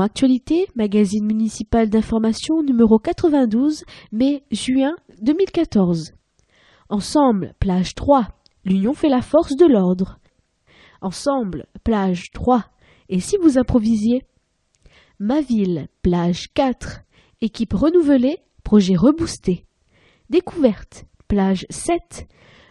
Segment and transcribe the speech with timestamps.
[0.00, 6.14] Actualité, magazine municipal d'information numéro 92, mai-juin 2014.
[6.88, 8.28] Ensemble, plage 3.
[8.64, 10.18] L'union fait la force de l'ordre.
[11.02, 12.64] Ensemble, plage 3.
[13.10, 14.24] Et si vous improvisiez?
[15.18, 17.00] Ma ville, plage 4.
[17.42, 19.66] Équipe renouvelée, projet reboosté.
[20.30, 22.26] Découverte, plage 7.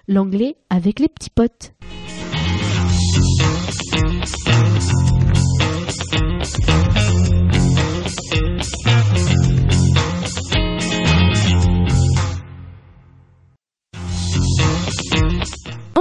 [0.07, 1.73] L'anglais avec les petits potes.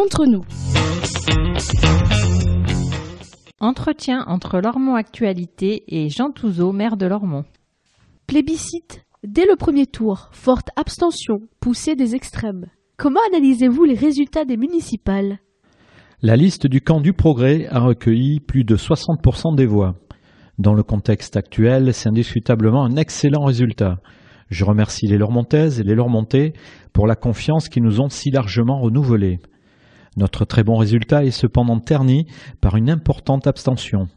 [0.01, 0.45] Entre nous.
[3.59, 7.45] Entretien entre Lormont Actualité et Jean Touzeau, maire de Lormont.
[8.29, 9.05] Plébiscite.
[9.25, 12.67] Dès le premier tour, forte abstention, poussée des extrêmes.
[12.97, 15.41] Comment analysez-vous les résultats des municipales?
[16.23, 19.97] La liste du camp du progrès a recueilli plus de 60% des voix.
[20.59, 23.99] Dans le contexte actuel, c'est indiscutablement un excellent résultat.
[24.49, 26.53] Je remercie les Lormontaises et les Lormontais
[26.93, 29.41] pour la confiance qu'ils nous ont si largement renouvelée.
[30.19, 32.27] Notre très bon résultat est cependant terni
[32.61, 34.09] par une importante abstention.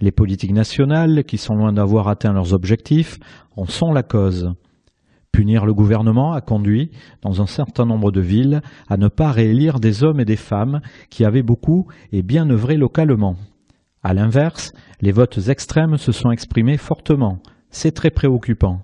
[0.00, 3.20] Les politiques nationales, qui sont loin d'avoir atteint leurs objectifs,
[3.56, 4.52] en sont la cause.
[5.30, 6.90] Punir le gouvernement a conduit,
[7.22, 10.80] dans un certain nombre de villes, à ne pas réélire des hommes et des femmes
[11.10, 13.36] qui avaient beaucoup et bien œuvré localement.
[14.02, 17.38] À l'inverse, les votes extrêmes se sont exprimés fortement.
[17.70, 18.82] C'est très préoccupant.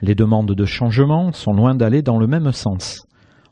[0.00, 3.04] Les demandes de changement sont loin d'aller dans le même sens.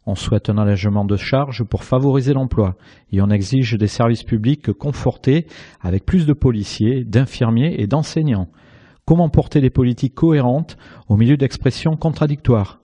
[0.04, 2.76] On souhaite un allègement de charges pour favoriser l'emploi
[3.12, 5.46] et on exige des services publics confortés
[5.80, 8.48] avec plus de policiers, d'infirmiers et d'enseignants.
[9.04, 10.76] Comment porter des politiques cohérentes
[11.08, 12.80] au milieu d'expressions contradictoires?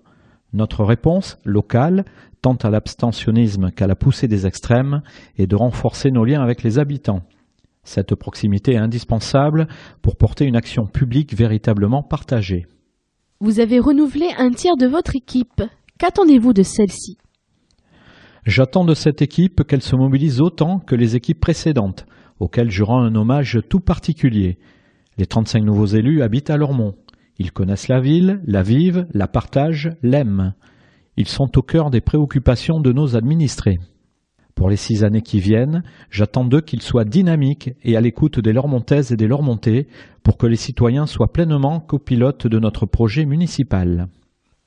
[0.52, 2.04] Notre réponse, locale,
[2.40, 5.02] tant à l'abstentionnisme qu'à la poussée des extrêmes,
[5.36, 7.22] est de renforcer nos liens avec les habitants.
[7.82, 9.66] Cette proximité est indispensable
[10.02, 12.66] pour porter une action publique véritablement partagée.
[13.40, 15.62] Vous avez renouvelé un tiers de votre équipe.
[15.98, 17.18] Qu'attendez-vous de celle-ci?
[18.46, 22.06] J'attends de cette équipe qu'elle se mobilise autant que les équipes précédentes,
[22.38, 24.58] auxquelles je rends un hommage tout particulier.
[25.16, 26.94] Les 35 nouveaux élus habitent à Lormont.
[27.40, 30.54] Ils connaissent la ville, la vivent, la partagent, l'aiment.
[31.16, 33.80] Ils sont au cœur des préoccupations de nos administrés.
[34.54, 38.52] Pour les six années qui viennent, j'attends d'eux qu'ils soient dynamiques et à l'écoute des
[38.52, 39.88] Lormontaises et des Lormontais
[40.22, 44.06] pour que les citoyens soient pleinement copilotes de notre projet municipal.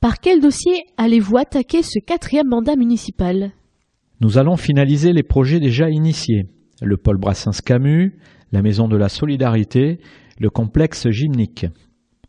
[0.02, 3.52] Par quel dossier allez-vous attaquer ce quatrième mandat municipal?
[4.20, 6.48] Nous allons finaliser les projets déjà initiés.
[6.82, 8.18] Le pôle Brassens-Camus,
[8.52, 10.00] la Maison de la Solidarité,
[10.40, 11.68] le complexe gymnique.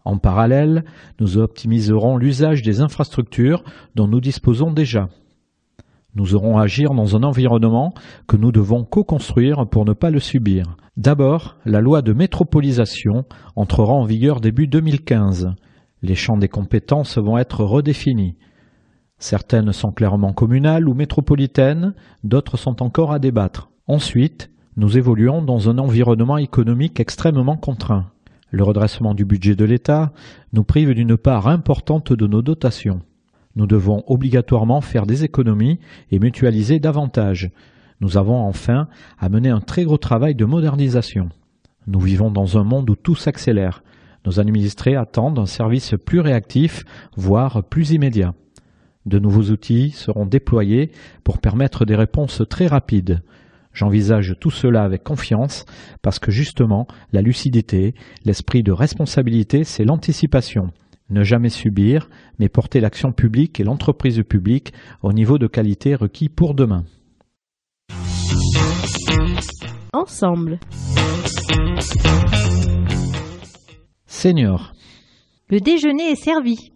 [0.05, 0.84] En parallèle,
[1.19, 5.09] nous optimiserons l'usage des infrastructures dont nous disposons déjà.
[6.15, 7.94] Nous aurons à agir dans un environnement
[8.28, 10.77] que nous devons co-construire pour ne pas le subir.
[10.99, 13.25] D'abord, la loi de métropolisation
[13.56, 15.55] entrera en vigueur début 2015.
[16.03, 18.37] Les champs des compétences vont être redéfinis.
[19.19, 23.71] Certaines sont clairement communales ou métropolitaines, d'autres sont encore à débattre.
[23.87, 28.11] Ensuite, nous évoluons dans un environnement économique extrêmement contraint.
[28.51, 30.12] Le redressement du budget de l'État
[30.53, 33.01] nous prive d'une part importante de nos dotations.
[33.55, 35.79] Nous devons obligatoirement faire des économies
[36.11, 37.51] et mutualiser davantage.
[38.01, 41.29] Nous avons enfin à mener un très gros travail de modernisation.
[41.87, 43.83] Nous vivons dans un monde où tout s'accélère.
[44.25, 46.84] Nos administrés attendent un service plus réactif,
[47.16, 48.34] voire plus immédiat.
[49.05, 50.93] De nouveaux outils seront déployés
[51.25, 53.21] pour permettre des réponses très rapides.
[53.72, 55.65] J'envisage tout cela avec confiance
[56.03, 57.94] parce que justement, la lucidité,
[58.25, 60.71] l'esprit de responsabilité, c'est l'anticipation.
[61.11, 64.72] Ne jamais subir, mais porter l'action publique et l'entreprise publique
[65.03, 66.84] au niveau de qualité requis pour demain.
[69.93, 70.58] Ensemble.
[74.12, 74.75] Senior.
[75.49, 76.70] Le déjeuner est servi.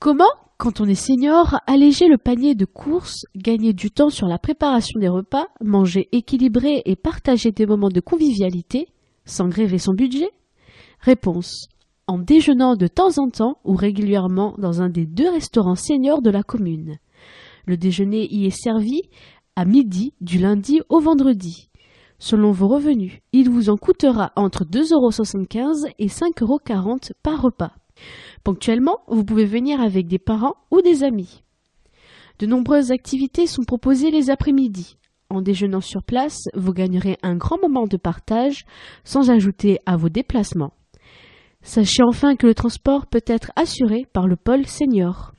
[0.00, 4.38] Comment, quand on est senior, alléger le panier de courses, gagner du temps sur la
[4.38, 8.88] préparation des repas, manger équilibré et partager des moments de convivialité,
[9.26, 10.30] sans gréver son budget?
[11.00, 11.68] Réponse.
[12.06, 16.30] En déjeunant de temps en temps ou régulièrement dans un des deux restaurants seniors de
[16.30, 16.96] la commune.
[17.66, 19.02] Le déjeuner y est servi
[19.54, 21.67] à midi du lundi au vendredi.
[22.18, 27.72] Selon vos revenus, il vous en coûtera entre 2,75€ et 5,40€ par repas.
[28.42, 31.42] Ponctuellement, vous pouvez venir avec des parents ou des amis.
[32.38, 34.96] De nombreuses activités sont proposées les après-midi.
[35.30, 38.64] En déjeunant sur place, vous gagnerez un grand moment de partage
[39.04, 40.72] sans ajouter à vos déplacements.
[41.62, 45.32] Sachez enfin que le transport peut être assuré par le pôle senior.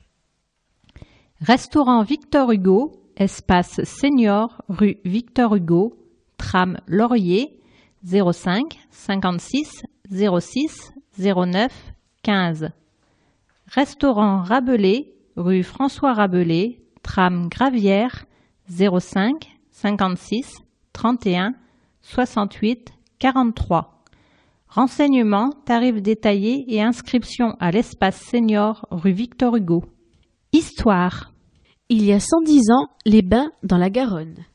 [1.40, 5.99] Restaurant Victor Hugo, espace senior, rue Victor Hugo,
[6.40, 7.60] tram Laurier,
[8.02, 11.70] 05 56 06 09
[12.22, 12.70] 15.
[13.66, 18.24] Restaurant Rabelais, rue François Rabelais, tram Gravière
[18.70, 20.62] 05 56
[20.94, 21.52] 31
[22.00, 24.02] 68 43.
[24.68, 29.84] Renseignements, tarifs détaillés et inscription à l'espace senior rue Victor Hugo.
[30.52, 31.32] Histoire.
[31.90, 34.46] Il y a 110 ans, les bains dans la Garonne.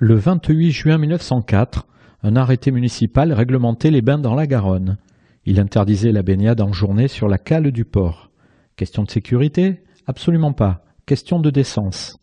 [0.00, 1.88] Le 28 juin 1904,
[2.22, 4.96] un arrêté municipal réglementait les bains dans la Garonne.
[5.44, 8.30] Il interdisait la baignade en journée sur la cale du port.
[8.76, 9.82] Question de sécurité?
[10.06, 10.84] Absolument pas.
[11.04, 12.20] Question de décence.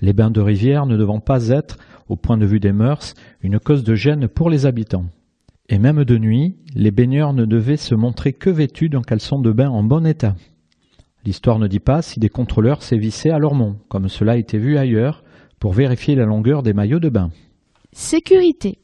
[0.00, 1.78] Les bains de rivière ne devant pas être,
[2.08, 5.06] au point de vue des mœurs, une cause de gêne pour les habitants.
[5.68, 9.52] Et même de nuit, les baigneurs ne devaient se montrer que vêtus d'un caleçon de
[9.52, 10.34] bain en bon état.
[11.24, 14.76] L'histoire ne dit pas si des contrôleurs sévissaient à Lormont, comme cela a été vu
[14.76, 15.23] ailleurs,
[15.64, 17.30] pour vérifier la longueur des maillots de bain.
[17.90, 18.76] Sécurité.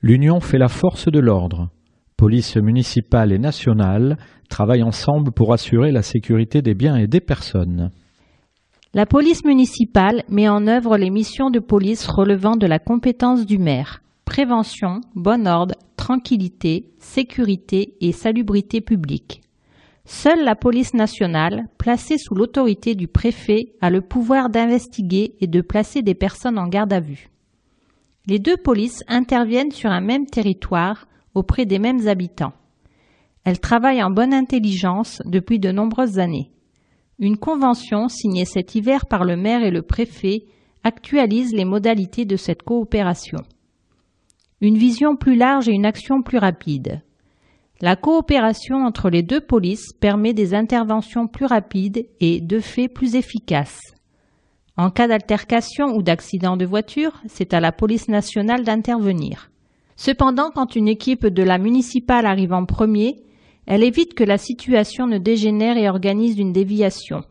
[0.00, 1.70] L'union fait la force de l'ordre.
[2.16, 4.16] Police municipale et nationale
[4.48, 7.90] travaillent ensemble pour assurer la sécurité des biens et des personnes.
[8.94, 13.58] La police municipale met en œuvre les missions de police relevant de la compétence du
[13.58, 14.04] maire.
[14.24, 19.40] Prévention, bon ordre, tranquillité, sécurité et salubrité publique.
[20.04, 25.60] Seule la police nationale, placée sous l'autorité du préfet, a le pouvoir d'investiguer et de
[25.60, 27.28] placer des personnes en garde à vue.
[28.26, 32.52] Les deux polices interviennent sur un même territoire auprès des mêmes habitants.
[33.44, 36.50] Elles travaillent en bonne intelligence depuis de nombreuses années.
[37.18, 40.44] Une convention signée cet hiver par le maire et le préfet
[40.84, 43.38] actualise les modalités de cette coopération.
[44.60, 47.02] Une vision plus large et une action plus rapide.
[47.84, 53.16] La coopération entre les deux polices permet des interventions plus rapides et, de fait, plus
[53.16, 53.80] efficaces.
[54.76, 59.50] En cas d'altercation ou d'accident de voiture, c'est à la police nationale d'intervenir.
[59.96, 63.24] Cependant, quand une équipe de la municipale arrive en premier,
[63.66, 67.24] elle évite que la situation ne dégénère et organise une déviation.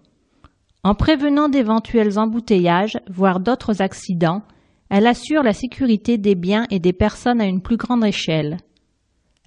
[0.83, 4.41] En prévenant d'éventuels embouteillages, voire d'autres accidents,
[4.89, 8.57] elle assure la sécurité des biens et des personnes à une plus grande échelle.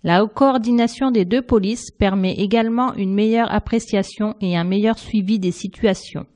[0.05, 5.51] La coordination des deux polices permet également une meilleure appréciation et un meilleur suivi des
[5.51, 6.27] situations.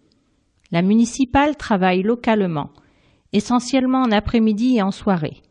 [0.72, 2.70] La municipale travaille localement,
[3.34, 5.42] essentiellement en après-midi et en soirée.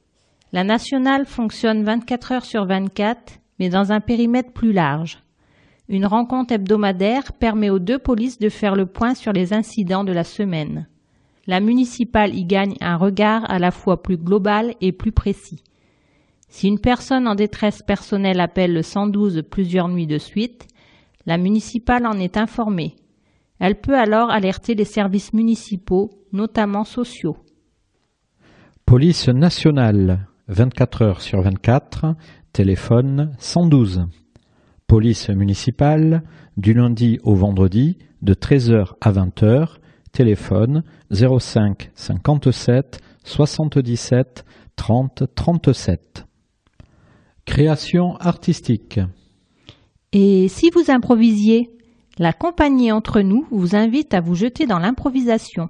[0.52, 5.20] La nationale fonctionne 24 heures sur 24 mais dans un périmètre plus large.
[5.88, 10.12] Une rencontre hebdomadaire permet aux deux polices de faire le point sur les incidents de
[10.12, 10.88] la semaine.
[11.46, 15.64] La municipale y gagne un regard à la fois plus global et plus précis.
[16.50, 20.68] Si une personne en détresse personnelle appelle le 112 plusieurs nuits de suite,
[21.26, 22.96] la municipale en est informée.
[23.60, 27.38] Elle peut alors alerter les services municipaux, notamment sociaux.
[28.86, 32.16] Police nationale, 24 heures sur 24,
[32.54, 34.08] Téléphone 112.
[34.88, 36.24] Police municipale,
[36.56, 39.78] du lundi au vendredi, de 13h à 20h.
[40.14, 44.46] Téléphone 05 57 77
[44.78, 46.27] 30 37.
[47.48, 49.00] Création artistique.
[50.12, 51.72] Et si vous improvisiez
[52.20, 55.70] La compagnie Entre nous vous invite à vous jeter dans l'improvisation.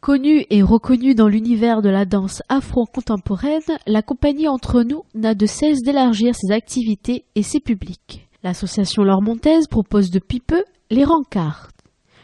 [0.00, 5.46] Connue et reconnue dans l'univers de la danse afro-contemporaine, la compagnie Entre nous n'a de
[5.46, 8.28] cesse d'élargir ses activités et ses publics.
[8.42, 11.70] L'association Lormontaise propose depuis peu les rencarts,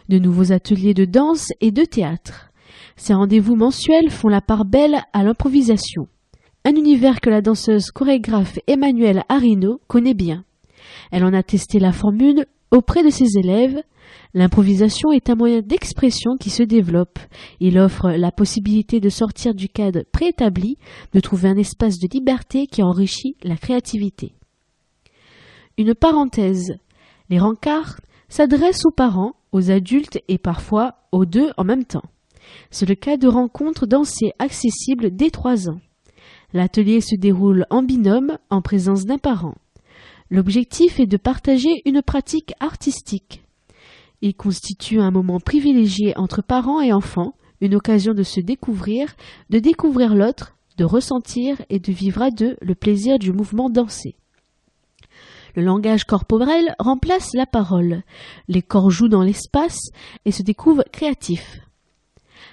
[0.08, 2.50] de nouveaux ateliers de danse et de théâtre.
[2.96, 6.08] Ces rendez-vous mensuels font la part belle à l'improvisation.
[6.64, 10.44] Un univers que la danseuse chorégraphe Emmanuelle Arino connaît bien.
[11.10, 13.82] Elle en a testé la formule auprès de ses élèves
[14.34, 17.18] L'improvisation est un moyen d'expression qui se développe.
[17.58, 20.78] Il offre la possibilité de sortir du cadre préétabli,
[21.12, 24.34] de trouver un espace de liberté qui enrichit la créativité.
[25.78, 26.74] Une parenthèse.
[27.28, 27.96] Les rencarts
[28.28, 32.04] s'adressent aux parents, aux adultes et parfois aux deux en même temps.
[32.70, 35.80] C'est le cas de rencontres dansées accessibles dès trois ans.
[36.52, 39.54] L'atelier se déroule en binôme en présence d'un parent.
[40.30, 43.42] L'objectif est de partager une pratique artistique.
[44.20, 49.14] Il constitue un moment privilégié entre parents et enfants, une occasion de se découvrir,
[49.50, 54.16] de découvrir l'autre, de ressentir et de vivre à deux le plaisir du mouvement dansé.
[55.56, 58.02] Le langage corporel remplace la parole.
[58.48, 59.78] Les corps jouent dans l'espace
[60.24, 61.60] et se découvrent créatifs.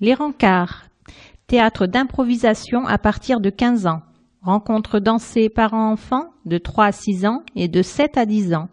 [0.00, 0.86] Les rencarts,
[1.46, 4.02] théâtre d'improvisation à partir de 15 ans.
[4.46, 8.68] Rencontres dansées parents-enfants de 3 à 6 ans et de 7 à 10 ans.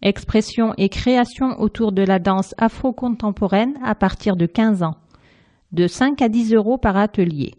[0.00, 4.96] Expression et création autour de la danse afro-contemporaine à partir de 15 ans.
[5.72, 7.56] De 5 à 10 euros par atelier.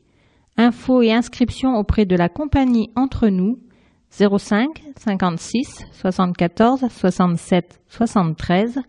[0.58, 3.60] Infos et inscriptions auprès de la compagnie Entre nous
[4.10, 8.80] 05 56 74 67 73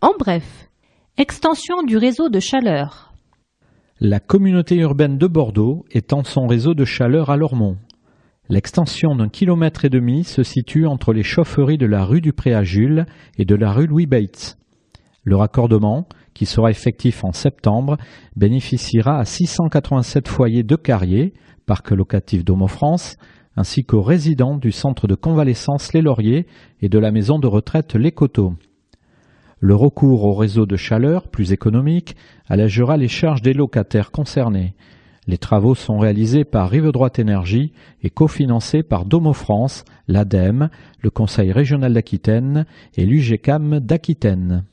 [0.00, 0.68] En bref,
[1.16, 3.12] Extension du réseau de chaleur.
[3.98, 7.78] La communauté urbaine de Bordeaux étend son réseau de chaleur à Lormont.
[8.48, 12.54] L'extension d'un kilomètre et demi se situe entre les chaufferies de la rue du Pré
[12.54, 13.06] à Jules
[13.38, 14.56] et de la rue Louis Bates.
[15.24, 17.96] Le raccordement, qui sera effectif en septembre,
[18.36, 21.34] bénéficiera à 687 foyers de Carrier,
[21.66, 23.16] parc locatif d'Homo-France,
[23.56, 26.46] ainsi qu'aux résidents du centre de convalescence Les Lauriers
[26.80, 28.54] et de la maison de retraite Les Coteaux.
[29.60, 34.74] Le recours au réseau de chaleur, plus économique, allégera les charges des locataires concernés.
[35.26, 37.72] Les travaux sont réalisés par Rive Droite Énergie
[38.02, 44.64] et cofinancés par Domo France, l'ADEME, le Conseil régional d'Aquitaine et l'UGCAM d'Aquitaine.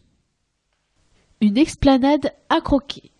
[1.41, 3.11] une explanade à croquer.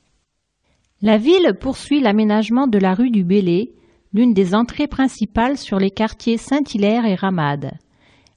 [1.02, 3.74] La ville poursuit l'aménagement de la rue du Bélé,
[4.14, 7.74] l'une des entrées principales sur les quartiers Saint-Hilaire et Ramade.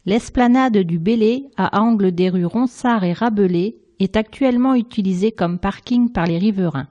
[0.07, 6.11] L'esplanade du Bélé, à angle des rues Ronsard et Rabelais, est actuellement utilisée comme parking
[6.11, 6.89] par les riverains.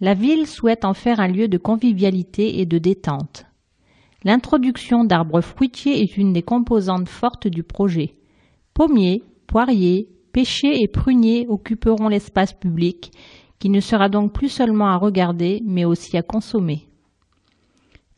[0.00, 3.44] La ville souhaite en faire un lieu de convivialité et de détente.
[4.24, 8.14] L'introduction d'arbres fruitiers est une des composantes fortes du projet.
[8.74, 13.12] Pommiers, poiriers, pêchers et pruniers occuperont l'espace public,
[13.58, 16.86] qui ne sera donc plus seulement à regarder, mais aussi à consommer.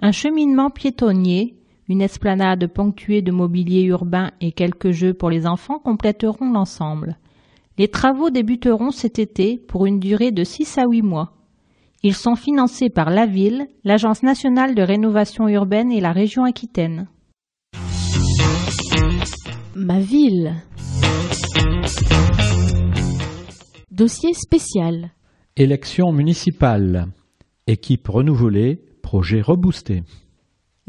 [0.01, 1.57] Un cheminement piétonnier,
[1.93, 7.19] une esplanade ponctuée de mobilier urbain et quelques jeux pour les enfants compléteront l'ensemble.
[7.77, 11.35] Les travaux débuteront cet été pour une durée de 6 à 8 mois.
[12.03, 17.09] Ils sont financés par la ville, l'Agence nationale de rénovation urbaine et la région Aquitaine.
[19.75, 20.55] Ma ville.
[23.91, 25.11] Dossier spécial.
[25.57, 27.09] Élections municipales.
[27.67, 30.05] Équipe renouvelée, projet reboosté.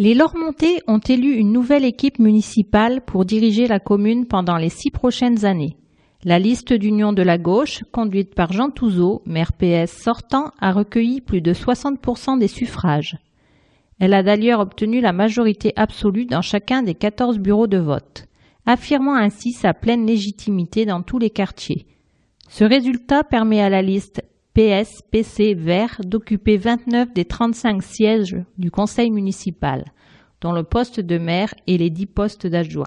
[0.03, 4.91] Les Lormontais ont élu une nouvelle équipe municipale pour diriger la commune pendant les six
[4.91, 5.77] prochaines années.
[6.25, 11.21] La liste d'union de la gauche, conduite par Jean Touzeau, maire PS sortant, a recueilli
[11.21, 13.17] plus de 60% des suffrages.
[13.97, 18.25] Elle a d'ailleurs obtenu la majorité absolue dans chacun des 14 bureaux de vote,
[18.65, 21.87] affirmant ainsi sa pleine légitimité dans tous les quartiers.
[22.49, 24.21] Ce résultat permet à la liste
[24.53, 29.85] PS, PC, Vert d'occuper 29 des 35 sièges du conseil municipal,
[30.41, 32.85] dont le poste de maire et les 10 postes d'adjoint.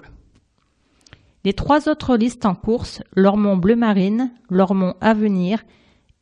[1.43, 5.63] Les trois autres listes en course, Lormont Bleu Marine, Lormont Avenir,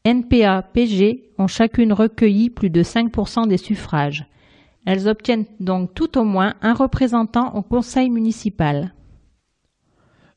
[0.03, 4.25] NPA PG, ont chacune recueilli plus de 5% des suffrages.
[4.85, 8.95] Elles obtiennent donc tout au moins un représentant au conseil municipal.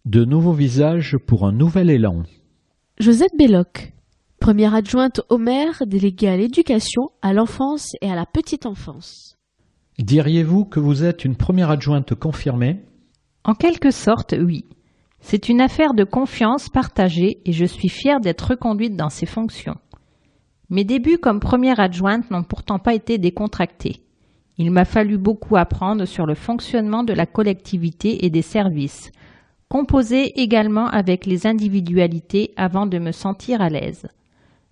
[0.05, 2.25] De nouveaux visages pour un nouvel élan.
[2.99, 3.93] Josette Belloc,
[4.49, 9.37] première adjointe au maire déléguée à l'éducation, à l'enfance et à la petite enfance.
[9.99, 12.81] Diriez-vous que vous êtes une première adjointe confirmée?
[13.45, 14.65] En quelque sorte, oui.
[15.21, 19.77] C'est une affaire de confiance partagée et je suis fière d'être reconduite dans ces fonctions.
[20.71, 24.01] Mes débuts comme première adjointe n'ont pourtant pas été décontractés.
[24.57, 29.11] Il m'a fallu beaucoup apprendre sur le fonctionnement de la collectivité et des services,
[29.69, 34.09] composer également avec les individualités avant de me sentir à l'aise.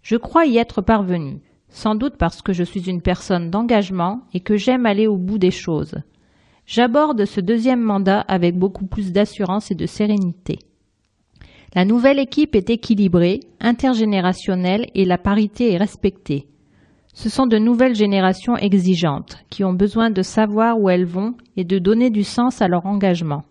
[0.09, 4.39] Je crois y être parvenue, sans doute parce que je suis une personne d'engagement et
[4.39, 5.97] que j'aime aller au bout des choses.
[6.65, 10.61] J'aborde ce deuxième mandat avec beaucoup plus d'assurance et de sérénité.
[11.75, 16.47] La nouvelle équipe est équilibrée, intergénérationnelle et la parité est respectée.
[17.13, 21.65] Ce sont de nouvelles générations exigeantes qui ont besoin de savoir où elles vont et
[21.65, 23.43] de donner du sens à leur engagement.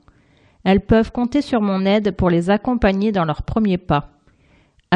[0.64, 4.15] Elles peuvent compter sur mon aide pour les accompagner dans leurs premiers pas.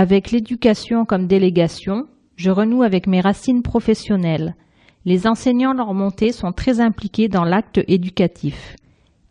[0.01, 4.55] Avec l'éducation comme délégation, je renoue avec mes racines professionnelles.
[5.03, 8.77] Les enseignants leur montée sont très impliqués dans l'acte éducatif.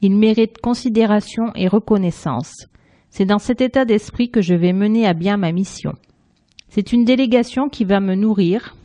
[0.02, 2.66] Ils méritent considération et reconnaissance.
[3.08, 5.94] C'est dans cet état d'esprit que je vais mener à bien ma mission.
[6.68, 8.76] C'est une délégation qui va me nourrir.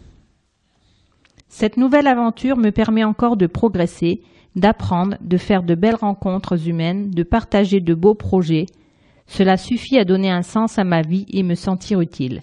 [1.49, 4.21] Cette nouvelle aventure me permet encore de progresser,
[4.55, 8.67] d'apprendre, de faire de belles rencontres humaines, de partager de beaux projets.
[9.27, 12.41] Cela suffit à donner un sens à ma vie et me sentir utile.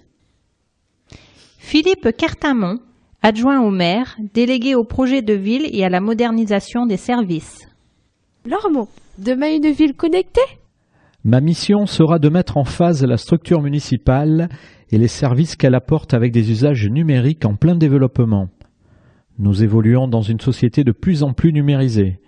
[1.59, 2.79] Philippe Cartamont,
[3.23, 7.69] Adjoint au maire, délégué au projet de ville et à la modernisation des services.
[8.47, 10.41] Lormont, demain une ville connectée?
[11.23, 14.49] Ma mission sera de mettre en phase la structure municipale
[14.91, 18.49] et les services qu'elle apporte avec des usages numériques en plein développement.
[19.39, 22.21] Nous évoluons dans une société de plus en plus numérisée.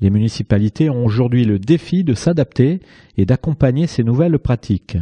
[0.00, 2.80] Les municipalités ont aujourd'hui le défi de s'adapter
[3.16, 4.96] et d'accompagner ces nouvelles pratiques.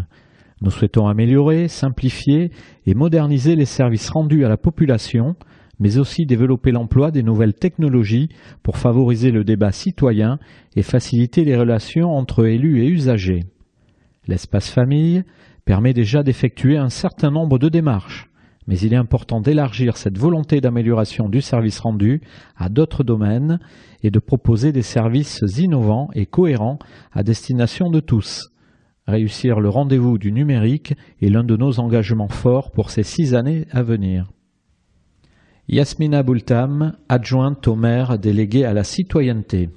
[0.62, 2.50] Nous souhaitons améliorer, simplifier
[2.86, 5.36] et moderniser les services rendus à la population,
[5.78, 8.30] mais aussi développer l'emploi des nouvelles technologies
[8.62, 10.38] pour favoriser le débat citoyen
[10.74, 13.44] et faciliter les relations entre élus et usagers.
[14.26, 15.24] L'espace famille
[15.66, 18.30] permet déjà d'effectuer un certain nombre de démarches,
[18.66, 22.22] mais il est important d'élargir cette volonté d'amélioration du service rendu
[22.56, 23.60] à d'autres domaines
[24.06, 26.78] et de proposer des services innovants et cohérents
[27.10, 28.52] à destination de tous.
[29.08, 33.66] Réussir le rendez-vous du numérique est l'un de nos engagements forts pour ces six années
[33.72, 34.30] à venir.
[35.68, 39.70] Yasmina Boultam, adjointe au maire déléguée à la citoyenneté.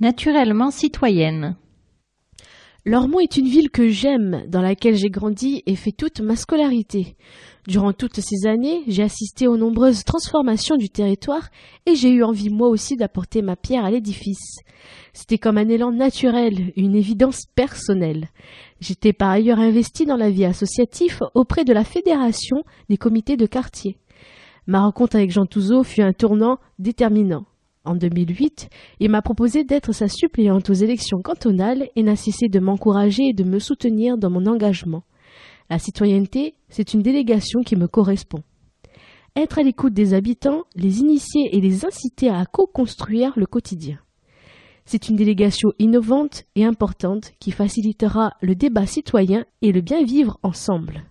[0.00, 1.56] Naturellement citoyenne.
[2.86, 7.16] Lormont est une ville que j'aime, dans laquelle j'ai grandi et fait toute ma scolarité.
[7.66, 11.50] Durant toutes ces années, j'ai assisté aux nombreuses transformations du territoire
[11.84, 14.56] et j'ai eu envie moi aussi d'apporter ma pierre à l'édifice.
[15.12, 18.28] C'était comme un élan naturel, une évidence personnelle.
[18.80, 23.46] J'étais par ailleurs investi dans la vie associative auprès de la fédération des comités de
[23.46, 23.98] quartier.
[24.66, 27.44] Ma rencontre avec Jean Touzeau fut un tournant déterminant.
[27.84, 28.68] En 2008,
[29.00, 33.32] il m'a proposé d'être sa suppléante aux élections cantonales et n'a cessé de m'encourager et
[33.32, 35.02] de me soutenir dans mon engagement.
[35.70, 38.42] La citoyenneté, c'est une délégation qui me correspond.
[39.36, 44.00] Être à l'écoute des habitants, les initier et les inciter à co-construire le quotidien.
[44.84, 50.40] C'est une délégation innovante et importante qui facilitera le débat citoyen et le bien vivre
[50.42, 51.04] ensemble.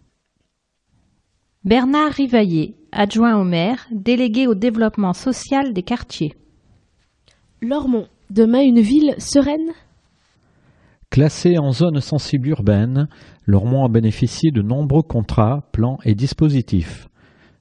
[1.64, 6.36] Bernard Rivaillé, adjoint au maire, délégué au développement social des quartiers.
[7.62, 9.72] Lormont, demain une ville sereine?
[11.12, 13.08] Classée en zone sensible urbaine,
[13.48, 17.10] Lormont a bénéficié de nombreux contrats, plans et dispositifs.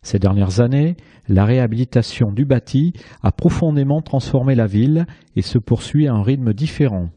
[0.02, 6.08] Ces dernières années, la réhabilitation du bâti a profondément transformé la ville et se poursuit
[6.08, 7.08] à un rythme différent.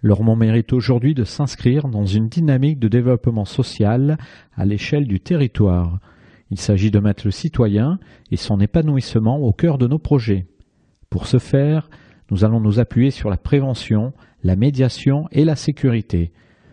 [0.00, 4.16] Lormont mérite aujourd'hui de s'inscrire dans une dynamique de développement social
[4.56, 5.98] à l'échelle du territoire.
[6.50, 7.98] Il s'agit de mettre le citoyen
[8.30, 10.46] et son épanouissement au cœur de nos projets.
[11.10, 11.90] Pour ce faire,
[12.30, 14.12] nous allons nous appuyer sur la prévention,
[14.42, 16.32] la médiation et la sécurité,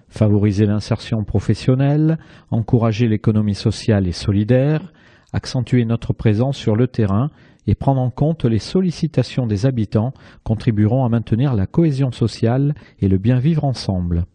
[0.10, 2.18] favoriser l'insertion professionnelle,
[2.52, 4.94] encourager l'économie sociale et solidaire,
[5.32, 7.30] accentuer notre présence sur le terrain
[7.68, 10.13] et prendre en compte les sollicitations des habitants
[10.44, 14.26] contribueront à maintenir la cohésion sociale et le bien vivre ensemble.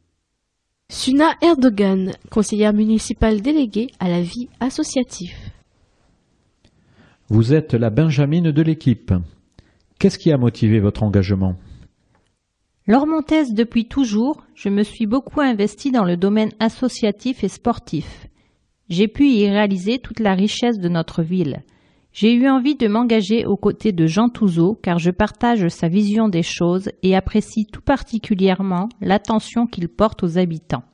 [0.90, 5.34] Suna Erdogan, conseillère municipale déléguée à la vie associative.
[7.28, 9.12] Vous êtes la Benjamine de l'équipe.
[9.98, 11.56] Qu'est-ce qui a motivé votre engagement?
[12.86, 18.28] Lormontaise depuis toujours, je me suis beaucoup investie dans le domaine associatif et sportif.
[18.88, 21.64] J'ai pu y réaliser toute la richesse de notre ville.
[22.12, 26.28] J'ai eu envie de m'engager aux côtés de Jean Touzeau car je partage sa vision
[26.28, 30.84] des choses et apprécie tout particulièrement l'attention qu'il porte aux habitants.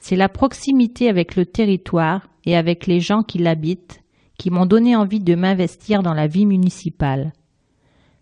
[0.00, 4.00] C'est la proximité avec le territoire et avec les gens qui l'habitent
[4.38, 7.32] qui m'ont donné envie de m'investir dans la vie municipale.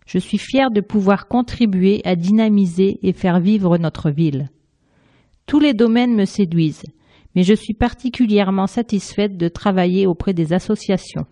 [0.05, 4.49] Je suis fier de pouvoir contribuer à dynamiser et faire vivre notre ville.
[5.45, 6.85] Tous les domaines me séduisent,
[7.35, 11.25] mais je suis particulièrement satisfaite de travailler auprès des associations.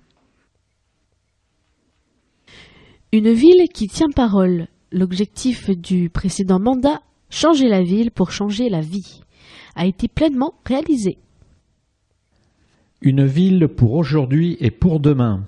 [3.11, 4.67] Une ville qui tient parole.
[4.91, 9.21] L'objectif du précédent mandat, changer la ville pour changer la vie,
[9.75, 11.17] a été pleinement réalisé.
[13.01, 15.45] Une ville pour aujourd'hui et pour demain.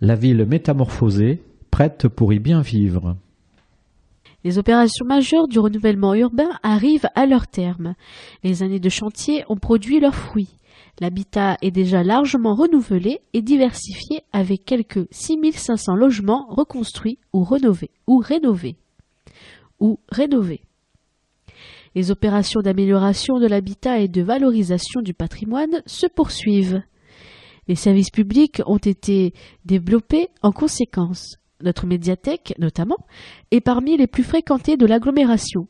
[0.00, 3.16] La ville métamorphosée, prête pour y bien vivre.
[4.44, 7.94] Les opérations majeures du renouvellement urbain arrivent à leur terme.
[8.44, 10.54] Les années de chantier ont produit leurs fruits.
[11.00, 17.90] L'habitat est déjà largement renouvelé et diversifié avec quelques 6500 logements reconstruits ou rénovés.
[18.06, 18.76] Ou rénovés.
[19.80, 20.60] Ou rénovés.
[21.94, 26.82] Les opérations d'amélioration de l'habitat et de valorisation du patrimoine se poursuivent.
[27.66, 29.32] Les services publics ont été
[29.64, 31.38] développés en conséquence.
[31.62, 32.98] Notre médiathèque, notamment,
[33.50, 35.66] est parmi les plus fréquentées de l'agglomération.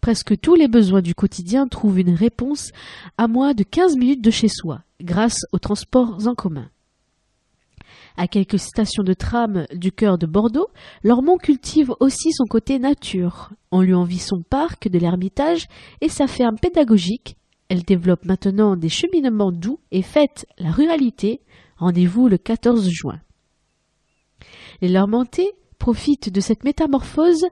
[0.00, 2.70] Presque tous les besoins du quotidien trouvent une réponse
[3.18, 6.68] à moins de 15 minutes de chez soi, grâce aux transports en commun.
[8.16, 10.68] À quelques stations de tram du cœur de Bordeaux,
[11.04, 13.50] Lormont cultive aussi son côté nature.
[13.70, 15.66] On lui envie son parc de l'Ermitage
[16.00, 17.36] et sa ferme pédagogique.
[17.68, 21.40] Elle développe maintenant des cheminements doux et fête la ruralité
[21.78, 23.20] Rendez-vous le 14 juin.
[24.80, 27.44] Les Lormontais profitent de cette métamorphose.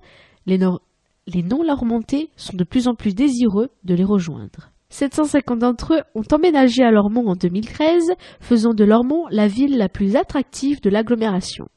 [0.47, 4.71] Les, non-Lormontais sont de plus en plus désireux de les rejoindre.
[4.91, 9.89] 750 d'entre eux ont emménagé à Lormont en 2013, faisant de Lormont la ville la
[9.89, 11.69] plus attractive de l'agglomération.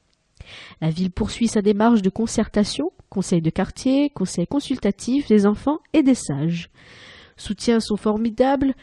[0.81, 6.03] La ville poursuit sa démarche de concertation, conseil de quartier, conseil consultatif des enfants et
[6.03, 6.69] des sages.
[7.37, 8.73] Soutient son formidable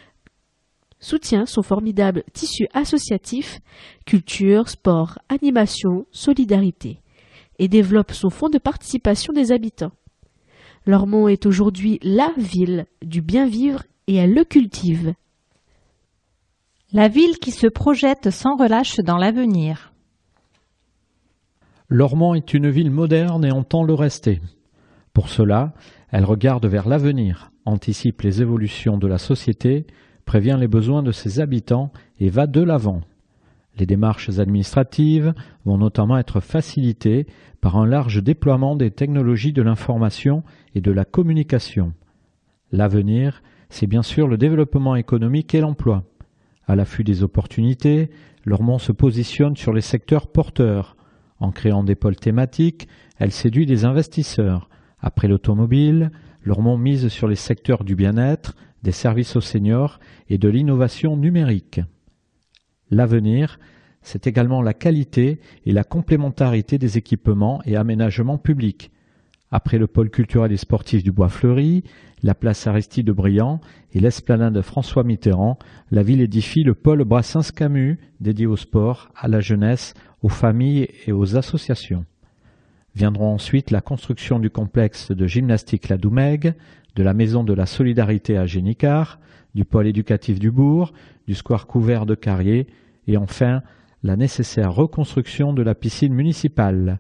[1.05, 3.61] soutient son formidable tissu associatif,
[4.07, 7.01] culture, sport, animation, solidarité,
[7.59, 9.93] et développe son fonds de participation des habitants.
[10.87, 15.15] Lormont est aujourd'hui la ville du bien vivre et elle le cultive.
[16.93, 19.93] La ville qui se projette sans relâche dans l'avenir.
[21.89, 24.41] Lormont est une ville moderne et entend le rester.
[25.13, 25.75] Pour cela,
[26.11, 29.87] elle regarde vers l'avenir, anticipe les évolutions de la société,
[30.25, 33.03] prévient les besoins de ses habitants et va de l'avant.
[33.77, 35.35] Les démarches administratives
[35.65, 37.27] vont notamment être facilitées
[37.61, 41.93] par un large déploiement des technologies de l'information et de la communication.
[42.71, 46.05] L'avenir, c'est bien sûr le développement économique et l'emploi.
[46.67, 48.11] À l'affût des opportunités,
[48.45, 50.97] Lormont se positionne sur les secteurs porteurs,
[51.41, 54.69] en créant des pôles thématiques, elle séduit des investisseurs.
[55.01, 56.11] Après l'automobile,
[56.45, 61.81] Lormont mise sur les secteurs du bien-être, des services aux seniors et de l'innovation numérique.
[62.91, 63.59] L'avenir,
[64.03, 68.93] c'est également la qualité et la complémentarité des équipements et aménagements publics.
[69.51, 71.83] Après le pôle culturel et sportif du Bois Fleuri,
[72.23, 73.61] la place Aristide Briand
[73.93, 75.59] et l'esplanade de François Mitterrand,
[75.91, 81.13] la ville édifie le pôle Brassens-Camus dédié au sport, à la jeunesse, aux familles et
[81.13, 82.05] aux associations.
[82.95, 86.55] Viendront ensuite la construction du complexe de gymnastique La Doumègue,
[86.97, 89.19] de la maison de la solidarité à Génicard,
[89.55, 90.93] du pôle éducatif du bourg,
[91.27, 92.67] du square couvert de Carrier,
[93.07, 93.63] et enfin
[94.03, 96.99] la nécessaire reconstruction de la piscine municipale,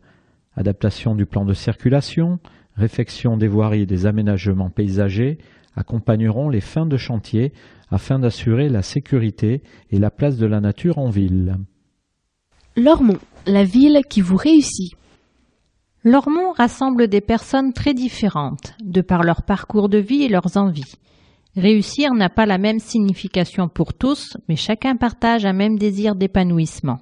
[0.56, 2.38] adaptation du plan de circulation,
[2.76, 5.38] réfection des voiries et des aménagements paysagers
[5.76, 7.52] accompagneront les fins de chantier
[7.90, 11.56] afin d'assurer la sécurité et la place de la nature en ville.
[12.76, 14.94] Lormont, la ville qui vous réussit.
[16.06, 20.96] Lormont rassemble des personnes très différentes, de par leur parcours de vie et leurs envies.
[21.56, 26.98] Réussir n'a pas la même signification pour tous, mais chacun partage un même désir d'épanouissement.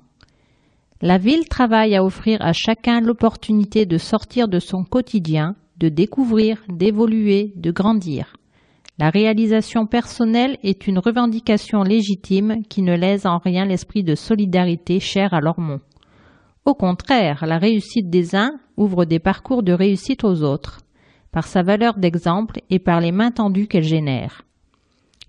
[1.01, 6.63] La ville travaille à offrir à chacun l'opportunité de sortir de son quotidien, de découvrir,
[6.69, 8.37] d'évoluer, de grandir.
[9.01, 15.01] La réalisation personnelle est une revendication légitime qui ne lèse en rien l'esprit de solidarité
[15.01, 15.81] cher à Lormont.
[16.65, 20.79] Au contraire, la réussite des uns ouvre des parcours de réussite aux autres,
[21.33, 24.43] par sa valeur d'exemple et par les mains tendues qu'elle génère.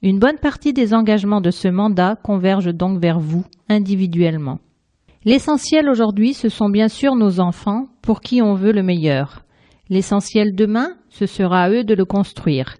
[0.03, 4.59] Une bonne partie des engagements de ce mandat convergent donc vers vous, individuellement.
[5.25, 9.43] L'essentiel aujourd'hui, ce sont bien sûr nos enfants, pour qui on veut le meilleur.
[9.89, 12.77] L'essentiel demain, ce sera à eux de le construire.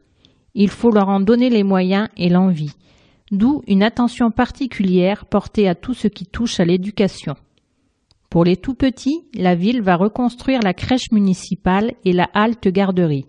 [0.53, 2.75] Il faut leur en donner les moyens et l'envie,
[3.31, 7.35] d'où une attention particulière portée à tout ce qui touche à l'éducation.
[8.33, 13.27] Pour les tout petits, la ville va reconstruire la crèche municipale et la halte garderie.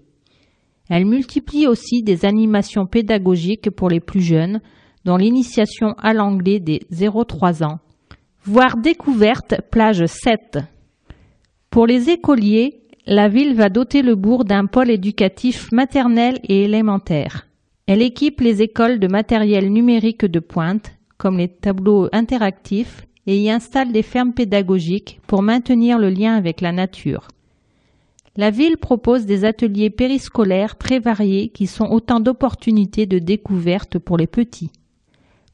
[0.88, 4.62] Elle multiplie aussi des animations pédagogiques pour les plus jeunes,
[5.04, 7.80] dont l'initiation à l'anglais des 0-3 ans,
[8.44, 10.60] voire découverte plage 7.
[11.68, 17.46] Pour les écoliers, la ville va doter le bourg d'un pôle éducatif maternel et élémentaire.
[17.86, 23.50] Elle équipe les écoles de matériel numérique de pointe, comme les tableaux interactifs, et y
[23.50, 27.28] installe des fermes pédagogiques pour maintenir le lien avec la nature.
[28.37, 34.16] La ville propose des ateliers périscolaires très variés qui sont autant d'opportunités de découverte pour
[34.16, 34.72] les petits.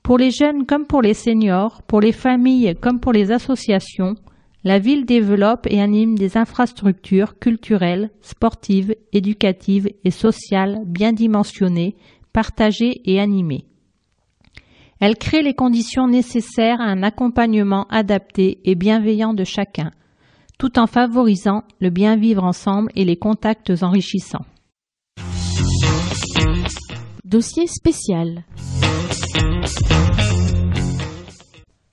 [0.03, 4.15] Pour les jeunes comme pour les seniors, pour les familles comme pour les associations,
[4.65, 11.97] la ville développe et anime des infrastructures culturelles, sportives, éducatives et sociales bien dimensionnées,
[12.33, 13.67] partagées et animées.
[15.03, 19.93] Elle crée les conditions nécessaires à un accompagnement adapté et bienveillant de chacun,
[20.59, 24.45] tout en favorisant le bien vivre ensemble et les contacts enrichissants.
[27.25, 28.45] Dossier spécial.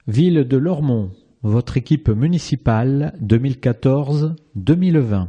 [0.08, 1.12] Ville de Lormont,
[1.44, 5.28] votre équipe municipale 2014-2020.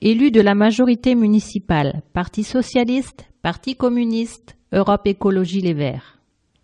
[0.00, 6.14] Élu de la majorité municipale, Parti socialiste, Parti communiste, Europe Écologie Les Verts.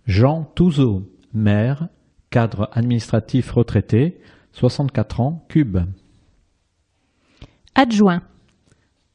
[0.06, 1.88] Jean Touzeau, maire,
[2.30, 4.20] cadre administratif retraité,
[4.52, 5.78] 64 ans, Cube.
[7.74, 8.22] Adjoint.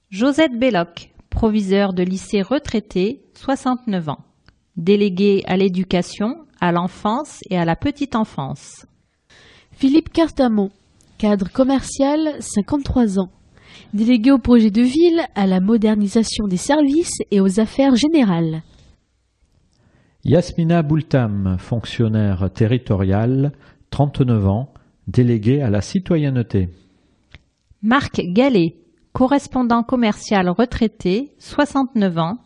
[0.09, 4.19] Josette Belloc, proviseur de lycée retraité, 69 ans.
[4.77, 8.85] Délégué à l'éducation, à l'enfance et à la petite enfance.
[9.71, 10.71] Philippe Cartamont,
[11.17, 13.31] cadre commercial, 53 ans.
[13.93, 18.61] Délégué au projet de ville, à la modernisation des services et aux affaires générales.
[20.25, 23.51] Yasmina Boultam, fonctionnaire territorial,
[23.91, 24.73] 39 ans,
[25.07, 26.69] délégué à la citoyenneté.
[27.83, 28.75] Marc Gallet,
[29.13, 32.37] correspondant commercial retraité, 69 ans,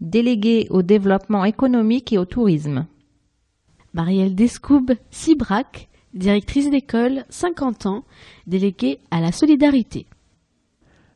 [0.00, 2.86] délégué au développement économique et au tourisme.
[3.92, 8.04] Marielle Descoubes, Cibrac, directrice d'école, 50 ans,
[8.46, 10.06] déléguée à la solidarité.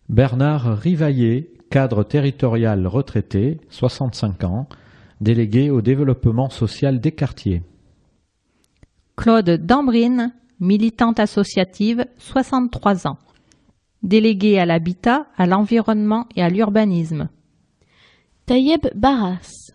[0.08, 4.68] Bernard Rivaillé, cadre territorial retraité, 65 ans,
[5.20, 7.62] délégué au développement social des quartiers.
[9.16, 13.18] Claude Dambrine, militante associative, 63 ans,
[14.02, 17.28] délégué à l'habitat, à l'environnement et à l'urbanisme.
[18.46, 19.72] Tayeb Barras,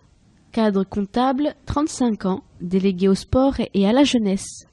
[0.52, 4.66] cadre comptable, 35 ans, délégué au sport et à la jeunesse.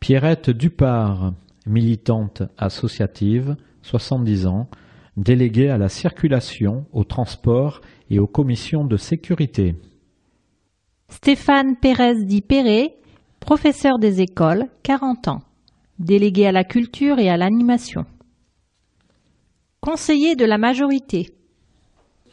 [0.00, 1.32] Pierrette Dupart,
[1.66, 4.68] militante associative, 70 ans,
[5.16, 9.76] déléguée à la circulation, au transport et aux commissions de sécurité.
[11.14, 12.96] Stéphane Pérez Di Péré,
[13.38, 15.42] professeur des écoles, 40 ans,
[16.00, 18.04] délégué à la culture et à l'animation.
[19.80, 21.30] Conseiller de la majorité.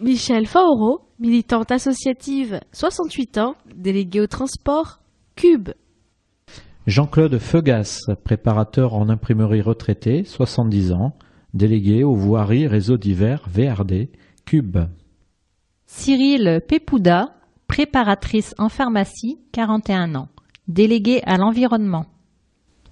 [0.02, 5.00] Michel Faoro, militante associative, 68 ans, délégué au transport,
[5.36, 5.70] Cube.
[6.88, 11.13] Jean-Claude Feugas, préparateur en imprimerie retraité, 70 ans,
[11.54, 14.10] délégué aux voiries réseau divers VRD,
[14.44, 14.80] Cube.
[15.86, 17.36] Cyril Pepouda,
[17.71, 20.27] préparatrice en pharmacie, 41 ans,
[20.67, 22.05] délégué à l'environnement.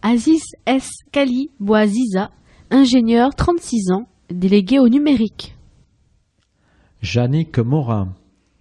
[0.01, 0.89] Aziz S.
[1.11, 2.31] Kali Boaziza,
[2.71, 5.53] ingénieur, 36 ans, délégué au numérique.
[7.01, 8.15] Jannick Morin,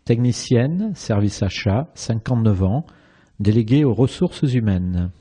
[0.04, 2.85] technicienne, service achat, 59 ans,
[3.38, 5.12] déléguée aux ressources humaines.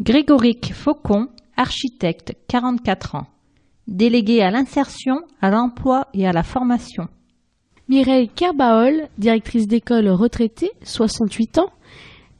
[0.00, 3.26] Grégoric Faucon, architecte, 44 ans,
[3.88, 7.08] délégué à l'insertion, à l'emploi et à la formation.
[7.88, 11.72] Mireille Kerbaol, directrice d'école retraitée, 68 ans,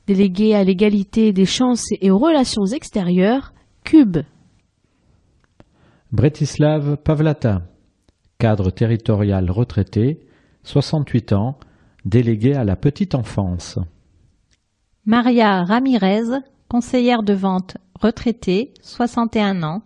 [0.07, 4.19] déléguée à l'égalité des chances et aux relations extérieures, Cube.
[6.13, 7.63] Bretislav Pavlata,
[8.39, 10.21] cadre territorial retraité,
[10.65, 11.59] 68 ans,
[12.05, 13.79] délégué à la petite enfance.
[15.07, 19.83] Maria Ramirez, conseillère de vente retraitée, 61 ans,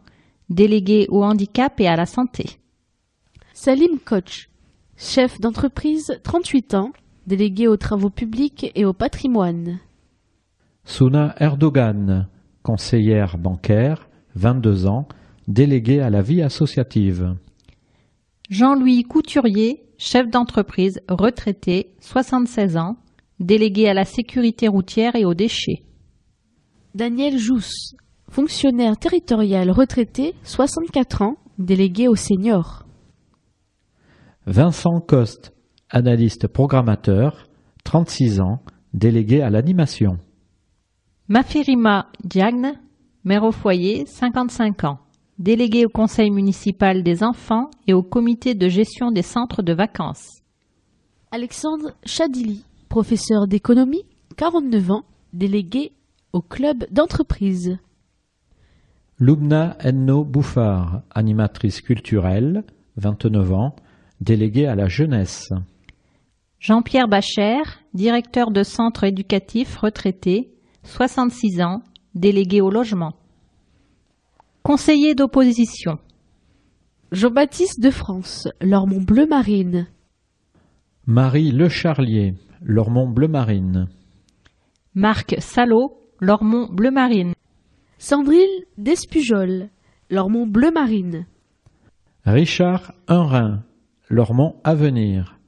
[0.51, 2.59] déléguée au handicap et à la santé.
[3.53, 4.49] Salim Koch,
[4.97, 6.93] chef d'entreprise, 38 ans,
[7.27, 9.79] délégué aux travaux publics et au patrimoine.
[10.85, 12.29] Suna Erdogan,
[12.63, 15.07] conseillère bancaire, 22 ans,
[15.49, 17.35] déléguée à la vie associative.
[18.51, 22.97] Jean-Louis Couturier, chef d'entreprise retraité, 76 ans,
[23.41, 25.83] délégué à la sécurité routière et aux déchets.
[26.95, 27.95] Daniel Jousse,
[28.29, 32.82] fonctionnaire territorial retraité, 64 ans, délégué aux seniors.
[34.47, 35.53] Vincent Coste,
[35.89, 37.47] analyste programmateur,
[37.85, 38.59] 36 ans,
[38.93, 40.19] délégué à l'animation.
[41.29, 42.73] Maferima Diagne,
[43.23, 44.99] mère au foyer, 55 ans,
[45.39, 50.43] délégué au conseil municipal des enfants et au comité de gestion des centres de vacances.
[51.31, 54.05] Alexandre Chadili, professeur d'économie,
[54.37, 55.93] 49 ans, délégué
[56.33, 57.79] au club d'entreprise.
[59.21, 62.65] Lubna Enno Bouffard, animatrice culturelle,
[62.97, 63.77] 29 ans,
[64.23, 65.53] déléguée à la jeunesse.
[66.61, 70.53] Jean-Pierre Bacher, directeur de centre éducatif retraité,
[70.85, 71.83] 66 ans,
[72.15, 73.15] délégué au logement.
[74.63, 75.99] Conseiller d'opposition.
[77.11, 79.89] Jean-Baptiste de France, Lormont Bleu Marine.
[81.07, 83.89] Marie Le Charlier, Lormont Bleu Marine.
[84.95, 87.35] Marc Salot, Lormont Bleu Marine.
[87.99, 89.69] Sandrine Despujol,
[90.11, 91.27] Lormont Bleu Marine.
[92.25, 93.65] Richard Unrin,
[94.13, 95.41] Lormont Avenir.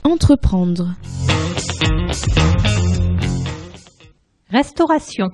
[0.04, 0.96] Entreprendre.
[4.50, 5.28] Restauration.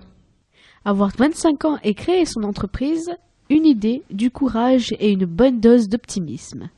[0.85, 3.11] Avoir 25 ans et créer son entreprise,
[3.49, 6.69] une idée, du courage et une bonne dose d'optimisme.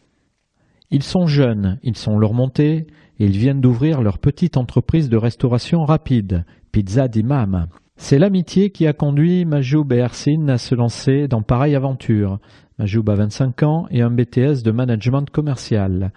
[0.92, 2.88] Ils sont jeunes, ils sont leur montée
[3.20, 7.68] et ils viennent d'ouvrir leur petite entreprise de restauration rapide, Pizza d'Imam.
[7.98, 12.40] C'est l'amitié qui a conduit Majoub et Ersin à se lancer dans pareille aventure.
[12.78, 16.12] Majoub a 25 ans et un BTS de management commercial.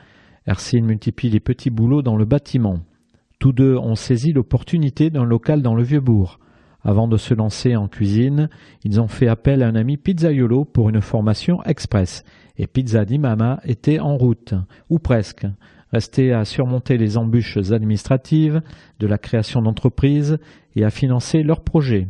[0.47, 2.81] Ersin multiplie les petits boulots dans le bâtiment.
[3.39, 6.41] Tous deux ont saisi l'opportunité d'un local dans le Vieux-Bourg.
[6.83, 8.49] Avant de se lancer en cuisine,
[8.83, 12.25] ils ont fait appel à un ami pizzaiolo pour une formation express.
[12.57, 14.55] Et Pizza d'Imama était en route,
[14.91, 15.47] ou presque.
[15.93, 18.61] Restait à surmonter les embûches administratives
[18.99, 20.39] de la création d'entreprises
[20.75, 22.09] et à financer leurs projets.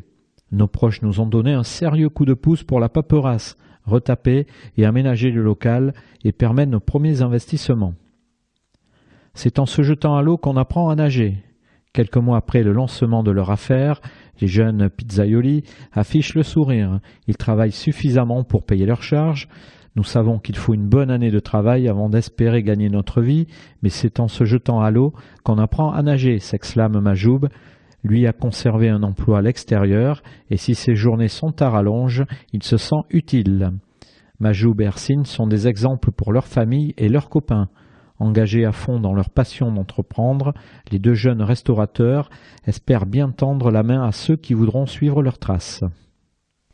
[0.51, 4.47] Nos proches nous ont donné un sérieux coup de pouce pour la paperasse, retaper
[4.79, 5.93] et aménager le local
[6.25, 7.93] et permettre nos premiers investissements.
[9.35, 11.39] C'est en se jetant à l'eau qu'on apprend à nager.
[11.93, 14.01] Quelques mois après le lancement de leur affaire,
[14.41, 17.01] les jeunes pizzaioli affichent le sourire.
[17.27, 19.49] Ils travaillent suffisamment pour payer leurs charges.
[19.97, 23.47] Nous savons qu'il faut une bonne année de travail avant d'espérer gagner notre vie,
[23.83, 25.13] mais c'est en se jetant à l'eau
[25.43, 27.49] qu'on apprend à nager, s'exclame Majoub.
[28.05, 32.63] Lui a conservé un emploi à l'extérieur, et si ses journées sont à rallonge, il
[32.63, 33.73] se sent utile.
[34.39, 37.69] Majoub et Ersine sont des exemples pour leur famille et leurs copains.
[38.21, 40.53] Engagés à fond dans leur passion d'entreprendre,
[40.91, 42.31] les deux jeunes restaurateurs
[42.67, 45.85] espèrent bien tendre la main à ceux qui voudront suivre leurs traces.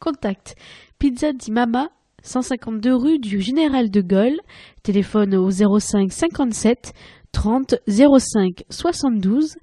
[0.01, 0.57] Contact
[0.99, 1.91] Pizza di Mama,
[2.23, 4.41] 152 rue du Général de Gaulle,
[4.83, 6.95] téléphone au 05 57
[7.33, 9.57] 30 05 72,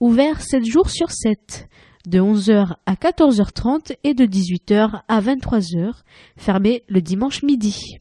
[0.00, 1.68] ouvert 7 jours sur 7,
[2.06, 5.92] de 11h à 14h30 et de 18h à 23h,
[6.36, 7.98] fermé le dimanche midi.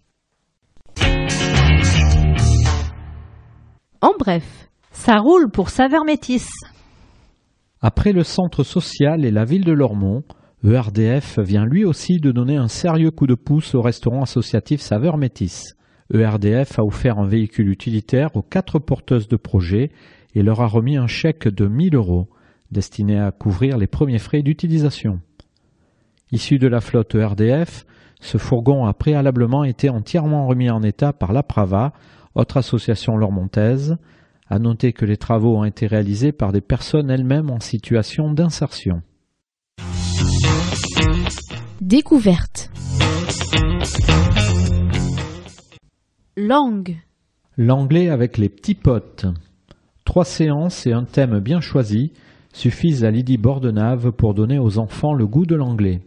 [4.05, 6.47] En bref, Ça roule pour Saveur Métis.
[7.81, 10.21] Après le centre social et la ville de Lormont,
[10.63, 15.17] ERDF vient lui aussi de donner un sérieux coup de pouce au restaurant associatif Saveur
[15.17, 15.73] Métis.
[16.13, 19.89] ERDF a offert un véhicule utilitaire aux quatre porteuses de projets
[20.35, 22.29] et leur a remis un chèque de 1000 euros
[22.69, 25.19] destiné à couvrir les premiers frais d'utilisation.
[26.31, 27.87] Issu de la flotte ERDF,
[28.21, 31.91] ce fourgon a préalablement été entièrement remis en état par l'APRAVA,
[32.35, 33.97] autre association lormontaise.
[34.47, 39.01] À noter que les travaux ont été réalisés par des personnes elles-mêmes en situation d'insertion.
[41.81, 42.71] découverte.
[46.35, 46.97] Langue.
[47.57, 49.25] L'anglais avec les petits potes.
[50.03, 52.11] Trois séances et un thème bien choisi
[52.53, 56.01] suffisent à Lydie Bordenave pour donner aux enfants le goût de l'anglais.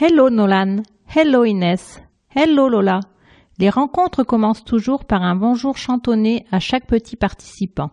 [0.00, 0.82] Hello Nolan.
[1.14, 2.00] Hello Inès.
[2.34, 3.00] Hello Lola.
[3.60, 7.90] Les rencontres commencent toujours par un bonjour chantonné à chaque petit participant.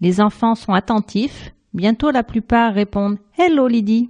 [0.00, 1.52] Les enfants sont attentifs.
[1.74, 4.08] Bientôt la plupart répondent Hello Lydie.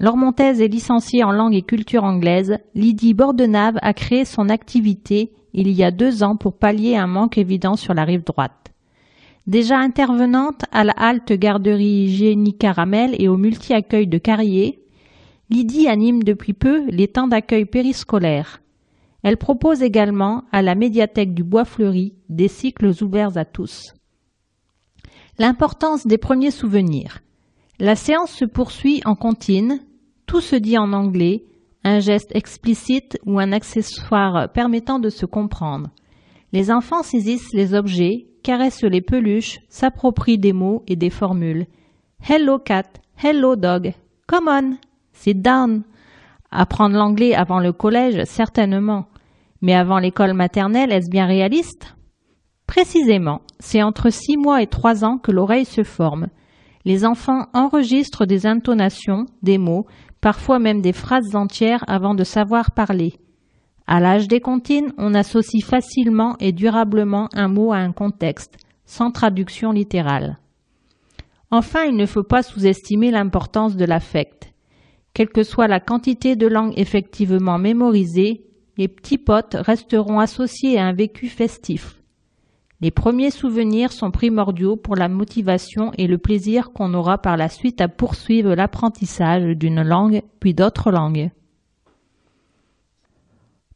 [0.00, 2.58] Lormontaise est licenciée en langue et culture anglaise.
[2.74, 7.38] Lydie Bordenave a créé son activité il y a deux ans pour pallier un manque
[7.38, 8.72] évident sur la rive droite.
[9.46, 14.82] Déjà intervenante à la halte garderie hygiénique Caramel et au multi-accueil de Carrier,
[15.48, 18.60] Lydie anime depuis peu les temps d'accueil périscolaire.
[19.22, 23.94] Elle propose également à la médiathèque du Bois Fleuri des cycles ouverts à tous.
[25.38, 27.20] L'importance des premiers souvenirs.
[27.80, 29.80] La séance se poursuit en contine,
[30.26, 31.44] tout se dit en anglais,
[31.84, 35.90] un geste explicite ou un accessoire permettant de se comprendre.
[36.52, 41.66] Les enfants saisissent les objets, caressent les peluches, s'approprient des mots et des formules.
[42.28, 42.88] Hello cat,
[43.22, 43.92] hello dog,
[44.26, 44.76] come on,
[45.12, 45.82] sit down.
[46.50, 49.07] Apprendre l'anglais avant le collège, certainement.
[49.60, 51.96] Mais avant l'école maternelle, est-ce bien réaliste?
[52.66, 56.28] Précisément, c'est entre six mois et trois ans que l'oreille se forme.
[56.84, 59.86] Les enfants enregistrent des intonations, des mots,
[60.20, 63.14] parfois même des phrases entières avant de savoir parler.
[63.86, 69.10] À l'âge des comptines, on associe facilement et durablement un mot à un contexte, sans
[69.10, 70.38] traduction littérale.
[71.50, 74.52] Enfin, il ne faut pas sous-estimer l'importance de l'affect.
[75.14, 78.47] Quelle que soit la quantité de langue effectivement mémorisée,
[78.78, 82.00] les petits potes resteront associés à un vécu festif.
[82.80, 87.48] Les premiers souvenirs sont primordiaux pour la motivation et le plaisir qu'on aura par la
[87.48, 91.30] suite à poursuivre l'apprentissage d'une langue puis d'autres langues.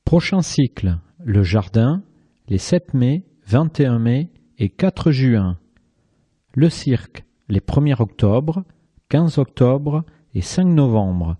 [0.05, 2.03] Prochain cycle, le jardin,
[2.49, 5.59] les 7 mai, 21 mai et 4 juin.
[6.55, 8.63] Le cirque, les 1er octobre,
[9.09, 11.39] 15 octobre et 5 novembre.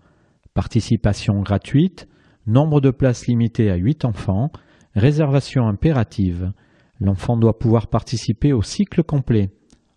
[0.53, 2.09] Participation gratuite,
[2.47, 4.51] nombre de places limité à 8 enfants,
[4.95, 6.53] réservation impérative.
[7.01, 9.51] L'enfant doit pouvoir participer au cycle complet.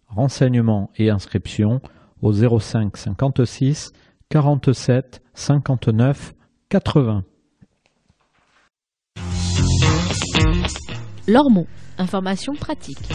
[0.07, 1.81] Renseignements et inscriptions
[2.21, 3.91] au 05 56
[4.29, 6.33] 47 59
[6.69, 7.23] 80.
[11.27, 11.67] Lormont,
[11.97, 13.09] information pratique.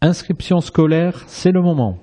[0.00, 1.98] Inscription scolaire, c'est le moment.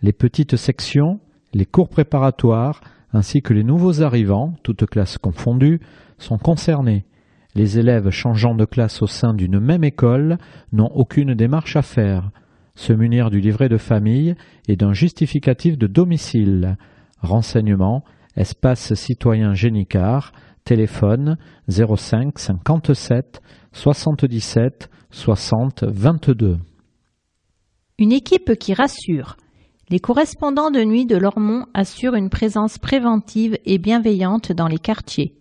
[0.00, 1.20] Les petites sections,
[1.52, 2.80] les cours préparatoires,
[3.12, 5.80] ainsi que les nouveaux arrivants, toutes classes confondues,
[6.18, 7.04] sont concernés.
[7.54, 10.38] Les élèves changeant de classe au sein d'une même école
[10.72, 12.30] n'ont aucune démarche à faire.
[12.74, 14.36] Se munir du livret de famille
[14.68, 16.76] et d'un justificatif de domicile.
[17.20, 18.04] Renseignements,
[18.36, 20.32] espace citoyen Génicard,
[20.64, 21.36] téléphone
[21.68, 23.40] 05 57
[23.72, 26.58] 77 60 22.
[27.98, 29.36] Une équipe qui rassure.
[29.90, 35.34] Les correspondants de nuit de Lormont assurent une présence préventive et bienveillante dans les quartiers.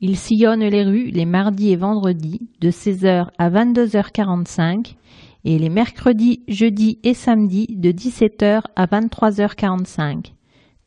[0.00, 4.96] Ils sillonnent les rues les mardis et vendredis de 16h à 22h45
[5.44, 10.32] et les mercredis, jeudis et samedis de 17h à 23h45.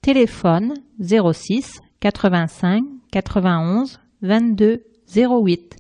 [0.02, 4.84] Téléphone 06 85 91 22
[5.16, 5.78] 08.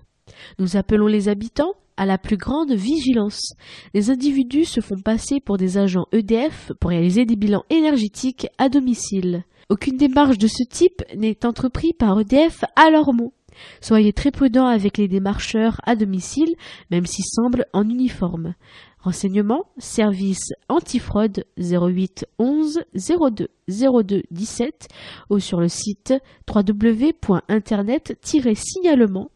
[0.60, 3.54] Nous appelons les habitants à la plus grande vigilance.
[3.94, 8.68] Les individus se font passer pour des agents EDF pour réaliser des bilans énergétiques à
[8.68, 9.42] domicile.
[9.72, 13.32] Aucune démarche de ce type n'est entreprise par EDF à Lormont.
[13.80, 16.54] Soyez très prudents avec les démarcheurs à domicile,
[16.90, 18.52] même s'ils semblent en uniforme.
[18.98, 24.88] Renseignements, service antifraude 08 11 02 02 17
[25.30, 26.12] ou sur le site
[26.54, 29.30] www.internet-signalement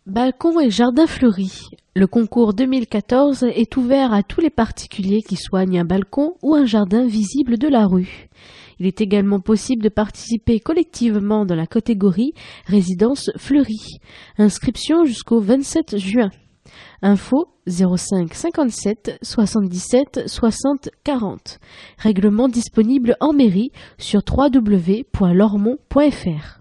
[0.05, 1.71] Balcon et jardin fleuri.
[1.95, 6.67] Le concours 2014 est ouvert à tous les particuliers qui soignent un balcon ou un
[6.67, 8.29] jardin visible de la rue.
[8.79, 12.33] Il est également possible de participer collectivement dans la catégorie
[12.67, 13.99] résidence fleurie.
[14.39, 16.31] Inscription jusqu'au 27 juin.
[17.03, 21.59] Info 05 57 77 60 40.
[21.99, 26.61] Règlement disponible en mairie sur www.lormont.fr.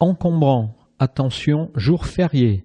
[0.00, 0.76] Encombrant.
[0.98, 2.64] Attention, jour férié.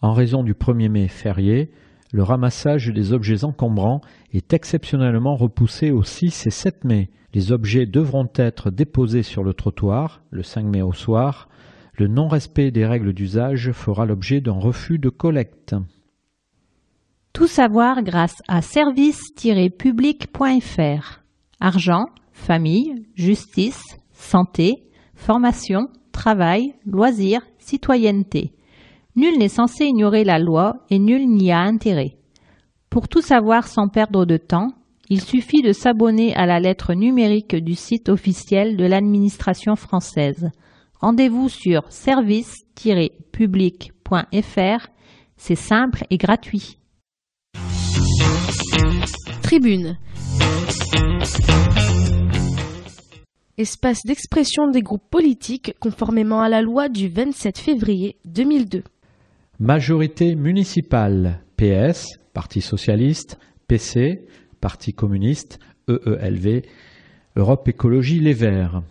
[0.00, 1.70] En raison du 1er mai férié,
[2.12, 4.00] le ramassage des objets encombrants
[4.32, 7.10] est exceptionnellement repoussé au 6 et 7 mai.
[7.34, 11.48] Les objets devront être déposés sur le trottoir le 5 mai au soir.
[11.94, 15.74] Le non-respect des règles d'usage fera l'objet d'un refus de collecte.
[17.32, 21.20] Tout savoir grâce à service-public.fr.
[21.60, 28.52] Argent, famille, justice, santé, formation, travail, loisirs, citoyenneté.
[29.16, 32.16] Nul n'est censé ignorer la loi et nul n'y a intérêt.
[32.92, 34.74] Pour tout savoir sans perdre de temps,
[35.08, 40.50] il suffit de s'abonner à la lettre numérique du site officiel de l'administration française.
[41.00, 44.88] Rendez-vous sur service-public.fr.
[45.38, 46.76] C'est simple et gratuit.
[49.40, 49.96] Tribune.
[53.56, 58.84] Espace d'expression des groupes politiques conformément à la loi du 27 février 2002.
[59.60, 63.38] Majorité municipale PS, Parti socialiste,
[63.68, 64.26] PC,
[64.60, 66.62] Parti communiste, EELV,
[67.36, 68.82] Europe Écologie Les Verts.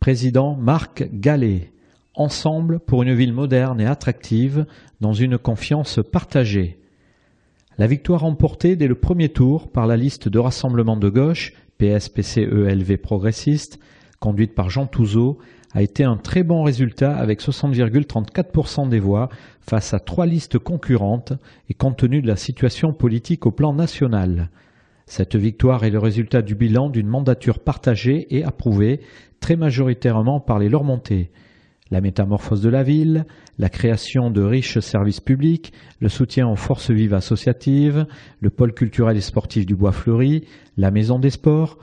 [0.00, 1.70] Président Marc Gallet.
[2.16, 4.66] Ensemble pour une ville moderne et attractive
[5.00, 6.80] dans une confiance partagée.
[7.78, 12.96] La victoire remportée dès le premier tour par la liste de rassemblement de gauche, PSPCELV
[12.96, 13.78] progressiste,
[14.18, 15.38] conduite par Jean Touzeau,
[15.74, 19.28] a été un très bon résultat avec 60,34% des voix
[19.60, 21.32] face à trois listes concurrentes
[21.68, 24.50] et compte tenu de la situation politique au plan national.
[25.06, 29.00] Cette victoire est le résultat du bilan d'une mandature partagée et approuvée
[29.40, 31.30] très majoritairement par les Lormontais
[31.92, 33.26] la métamorphose de la ville,
[33.58, 38.06] la création de riches services publics, le soutien aux forces vives associatives,
[38.40, 40.46] le pôle culturel et sportif du Bois Fleuri,
[40.78, 41.78] la maison des sports,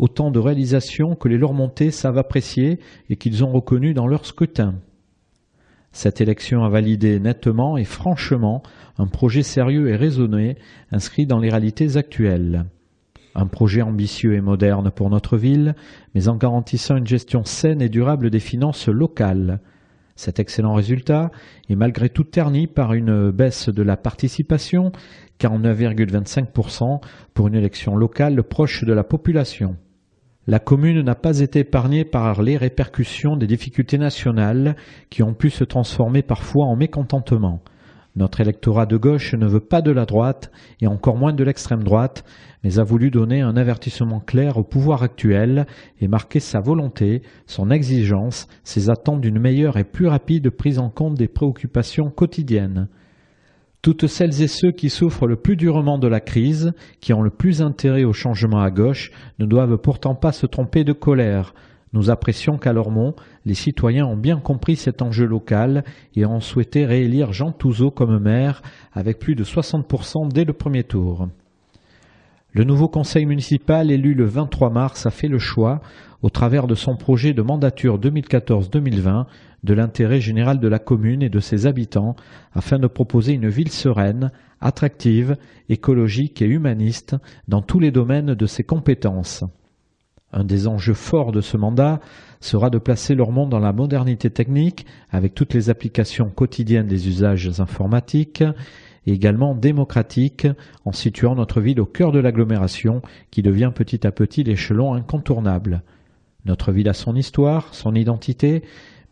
[0.00, 2.80] autant de réalisations que les Lormontais savent apprécier
[3.10, 4.74] et qu'ils ont reconnues dans leur scrutin.
[5.92, 8.62] Cette élection a validé nettement et franchement
[8.96, 10.56] un projet sérieux et raisonné
[10.90, 12.64] inscrit dans les réalités actuelles.
[13.34, 15.74] Un projet ambitieux et moderne pour notre ville,
[16.14, 19.60] mais en garantissant une gestion saine et durable des finances locales.
[20.16, 21.30] Cet excellent résultat
[21.68, 24.92] est malgré tout terni par une baisse de la participation,
[25.38, 27.00] 49,25%
[27.34, 29.76] pour une élection locale proche de la population.
[30.46, 34.74] La commune n'a pas été épargnée par les répercussions des difficultés nationales
[35.10, 37.60] qui ont pu se transformer parfois en mécontentement.
[38.16, 41.84] Notre électorat de gauche ne veut pas de la droite et encore moins de l'extrême
[41.84, 42.24] droite,
[42.64, 45.66] mais a voulu donner un avertissement clair au pouvoir actuel
[46.00, 50.88] et marquer sa volonté, son exigence, ses attentes d'une meilleure et plus rapide prise en
[50.88, 52.88] compte des préoccupations quotidiennes.
[53.82, 57.30] Toutes celles et ceux qui souffrent le plus durement de la crise, qui ont le
[57.30, 61.54] plus intérêt au changement à gauche, ne doivent pourtant pas se tromper de colère.
[61.94, 63.14] Nous apprécions qu'à Lormont,
[63.46, 65.82] les citoyens ont bien compris cet enjeu local
[66.14, 68.62] et ont souhaité réélire Jean Touzeau comme maire
[68.92, 71.28] avec plus de 60% dès le premier tour.
[72.52, 75.80] Le nouveau conseil municipal élu le 23 mars a fait le choix,
[76.22, 79.24] au travers de son projet de mandature 2014-2020,
[79.62, 82.16] de l'intérêt général de la commune et de ses habitants
[82.52, 84.30] afin de proposer une ville sereine,
[84.60, 85.36] attractive,
[85.68, 87.16] écologique et humaniste
[87.48, 89.44] dans tous les domaines de ses compétences.
[90.32, 92.00] Un des enjeux forts de ce mandat
[92.40, 97.60] sera de placer Lormont dans la modernité technique avec toutes les applications quotidiennes des usages
[97.60, 98.44] informatiques
[99.06, 100.46] et également démocratique
[100.84, 105.82] en situant notre ville au cœur de l'agglomération qui devient petit à petit l'échelon incontournable.
[106.44, 108.62] Notre ville a son histoire, son identité,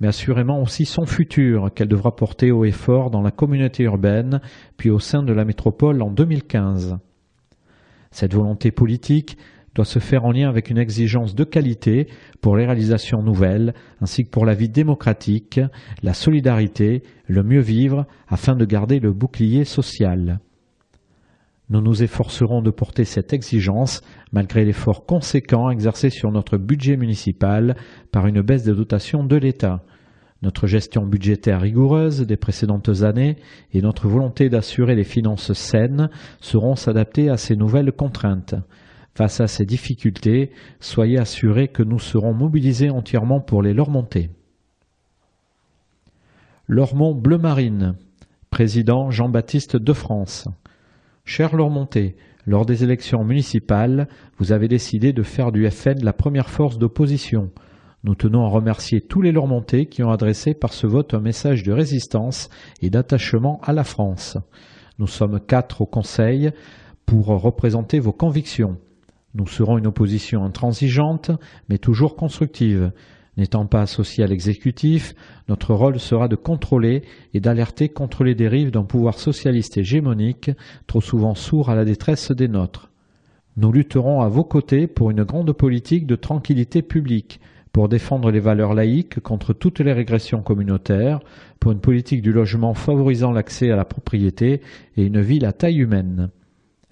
[0.01, 4.41] mais assurément aussi son futur qu'elle devra porter haut et fort dans la communauté urbaine,
[4.77, 6.99] puis au sein de la métropole en 2015.
[8.11, 9.37] Cette volonté politique
[9.75, 12.09] doit se faire en lien avec une exigence de qualité
[12.41, 15.61] pour les réalisations nouvelles, ainsi que pour la vie démocratique,
[16.03, 20.41] la solidarité, le mieux vivre, afin de garder le bouclier social.
[21.71, 24.01] Nous nous efforcerons de porter cette exigence
[24.33, 27.77] malgré l'effort conséquent exercé sur notre budget municipal
[28.11, 29.83] par une baisse des dotations de l'État.
[30.41, 33.37] Notre gestion budgétaire rigoureuse des précédentes années
[33.73, 36.11] et notre volonté d'assurer les finances saines
[36.41, 38.55] seront s'adapter à ces nouvelles contraintes.
[39.15, 44.31] Face à ces difficultés, soyez assurés que nous serons mobilisés entièrement pour les Lormontais.
[46.69, 47.97] Lormont Bleu Marine,
[48.49, 50.49] président Jean-Baptiste de France.
[51.31, 52.17] Cher Lormontais,
[52.47, 54.09] lors des élections municipales,
[54.39, 57.51] vous avez décidé de faire du FN la première force d'opposition.
[58.03, 61.65] Nous tenons à remercier tous les Lormontais qui ont adressé par ce vote un message
[61.65, 62.49] de résistance
[62.81, 64.39] et d'attachement à la France.
[64.99, 66.51] Nous sommes quatre au Conseil
[67.05, 68.79] pour représenter vos convictions.
[69.35, 71.31] Nous serons une opposition intransigeante,
[71.69, 72.91] mais toujours constructive.
[73.39, 75.15] N'étant pas associé à l'exécutif,
[75.49, 77.03] notre rôle sera de contrôler
[77.35, 80.51] et d'alerter contre les dérives d'un pouvoir socialiste hégémonique,
[80.89, 82.91] trop souvent sourd à la détresse des nôtres.
[83.57, 87.39] Nous lutterons à vos côtés pour une grande politique de tranquillité publique,
[87.71, 91.21] pour défendre les valeurs laïques contre toutes les régressions communautaires,
[91.61, 94.63] pour une politique du logement favorisant l'accès à la propriété
[94.97, 96.31] et une ville à taille humaine.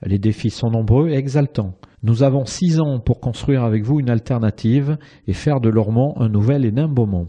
[0.07, 1.75] Les défis sont nombreux et exaltants.
[2.05, 6.29] Nous avons six ans pour construire avec vous une alternative et faire de Lormont un
[6.29, 7.27] nouvel et d'un Beaumont.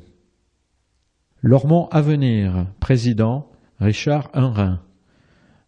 [1.41, 3.49] Lormont Avenir, président
[3.79, 4.79] Richard Unrin.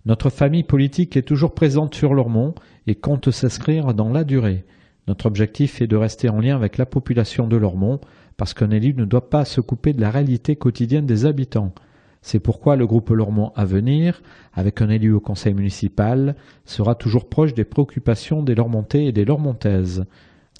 [0.05, 2.53] Notre famille politique est toujours présente sur Lormont
[2.85, 4.63] et compte s'inscrire dans la durée.
[5.07, 7.99] Notre objectif est de rester en lien avec la population de Lormont
[8.37, 11.73] parce qu'un élu ne doit pas se couper de la réalité quotidienne des habitants.
[12.21, 14.21] C'est pourquoi le groupe Lormont à venir,
[14.53, 19.25] avec un élu au conseil municipal, sera toujours proche des préoccupations des Lormontais et des
[19.25, 20.05] Lormontaises.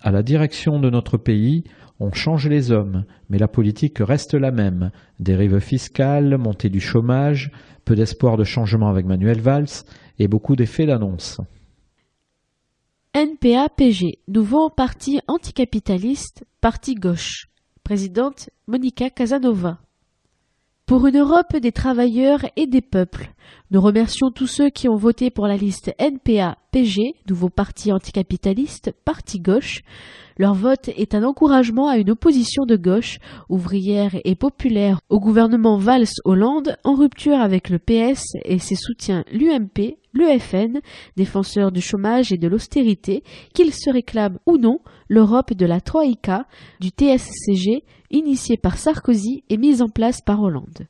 [0.02, 1.66] À la direction de notre pays,
[2.00, 4.92] on change les hommes, mais la politique reste la même.
[5.20, 7.52] Dérive fiscales, montée du chômage,
[7.84, 9.84] peu d'espoir de changement avec Manuel Valls
[10.18, 11.42] et beaucoup d'effets d'annonce.
[13.14, 17.48] NPA-PG, nouveau parti anticapitaliste, parti gauche.
[17.84, 19.80] Présidente Monica Casanova.
[20.90, 23.32] Pour une Europe des travailleurs et des peuples,
[23.70, 29.40] nous remercions tous ceux qui ont voté pour la liste NPA-PG, nouveau parti anticapitaliste, parti
[29.40, 29.82] gauche.
[30.40, 33.20] Leur vote est un encouragement à une opposition de gauche,
[33.50, 39.96] ouvrière et populaire au gouvernement Valls-Hollande, en rupture avec le PS et ses soutiens l'UMP,
[40.14, 40.80] l'EFN,
[41.16, 43.24] défenseurs du chômage et de l'austérité,
[43.54, 46.48] qu'ils se réclament ou non l'Europe de la Troïka,
[46.80, 50.88] du TSCG, initiée par Sarkozy et mise en place par Hollande.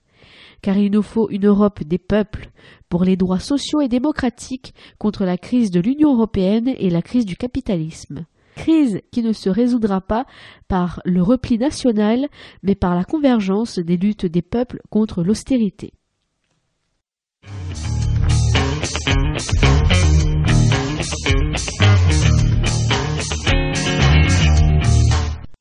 [0.61, 2.49] Car il nous faut une Europe des peuples,
[2.89, 7.25] pour les droits sociaux et démocratiques contre la crise de l'Union européenne et la crise
[7.25, 8.25] du capitalisme.
[8.55, 10.25] Crise qui ne se résoudra pas
[10.67, 12.27] par le repli national,
[12.61, 15.93] mais par la convergence des luttes des peuples contre l'austérité.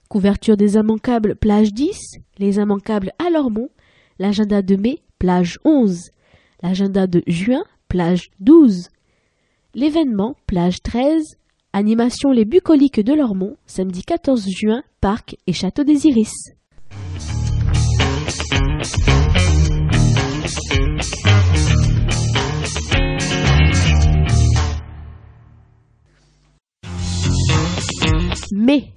[0.09, 3.69] Couverture des immanquables, plage 10, les immanquables à Lormont,
[4.19, 6.13] l'agenda de mai, plage 11,
[6.63, 8.89] l'agenda de juin, plage 12,
[9.75, 11.37] l'événement, plage 13,
[11.75, 16.33] animation Les Bucoliques de Lormont, samedi 14 juin, parc et château des Iris.
[28.51, 28.95] Mai.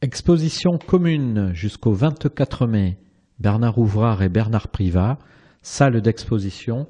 [0.00, 2.98] Exposition commune jusqu'au 24 mai.
[3.38, 5.18] Bernard Ouvrard et Bernard Privat.
[5.62, 6.86] Salle d'exposition.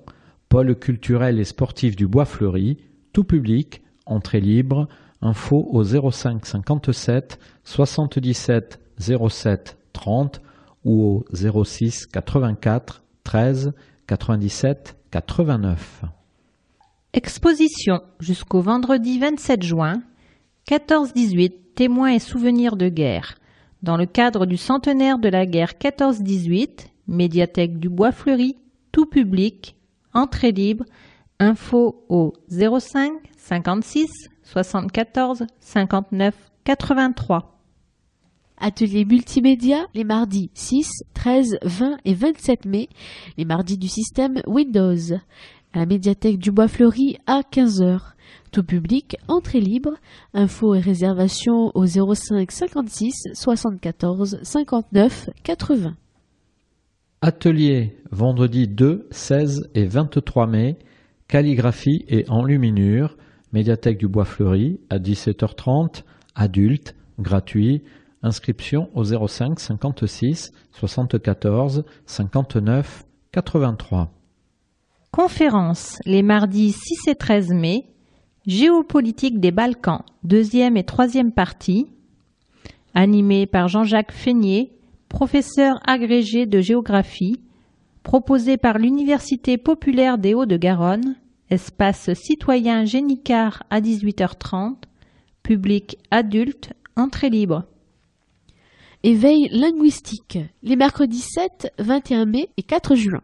[0.49, 2.79] Pôle culturel et sportif du Bois Fleuri.
[3.13, 3.83] Tout public.
[4.07, 4.89] Entrée libre.
[5.21, 10.41] Info au 05 57 77 07 30
[10.85, 13.73] ou au 06 84 13
[14.07, 16.05] 97 89.
[17.13, 20.03] Exposition jusqu'au vendredi 27 juin,
[20.69, 23.37] 14-18 témoins et souvenirs de guerre.
[23.83, 28.57] Dans le cadre du centenaire de la guerre 14-18, médiathèque du Bois Fleuri,
[28.93, 29.77] tout public,
[30.15, 30.85] entrée libre,
[31.41, 34.11] info au 05 56
[34.45, 36.35] 74 59
[36.65, 37.59] 83.
[38.59, 42.89] Atelier multimédia les mardis 6, 13, 20 et 27 mai,
[43.37, 45.15] les mardis du système Windows
[45.73, 48.01] à la médiathèque du Bois Fleuri à 15h.
[48.53, 49.95] Tout public, entrée libre,
[50.35, 55.97] infos et réservations au 05 56 74 59 80.
[57.23, 60.77] Atelier vendredi 2, 16 et 23 mai,
[61.29, 63.17] calligraphie et enluminure,
[63.55, 66.03] médiathèque du Bois Fleuri à 17h30,
[66.35, 67.83] adulte, gratuit,
[68.23, 74.13] inscription au 05 56 74 59 83.
[75.11, 77.87] Conférence les mardis 6 et 13 mai.
[78.47, 81.87] Géopolitique des Balkans, deuxième et troisième partie.
[82.93, 84.73] Animé par Jean-Jacques Feignet,
[85.09, 87.41] professeur agrégé de géographie.
[88.03, 91.15] Proposé par l'Université populaire des Hauts-de-Garonne.
[91.51, 94.75] Espace citoyen Génicard à 18h30.
[95.45, 97.63] Public adulte, entrée libre.
[99.05, 103.23] Éveil linguistique les mercredis 7, 21 mai et 4 juin.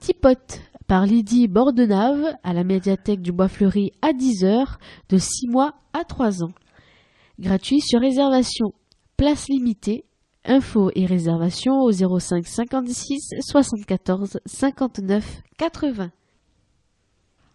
[0.00, 4.76] Tipote par Lydie Bordenave à la médiathèque du Bois Fleuri à 10h
[5.08, 6.52] de 6 mois à 3 ans.
[7.38, 8.72] Gratuit sur réservation.
[9.16, 10.04] Place limitée.
[10.44, 16.12] Infos et réservations au 05 56 74 59 80.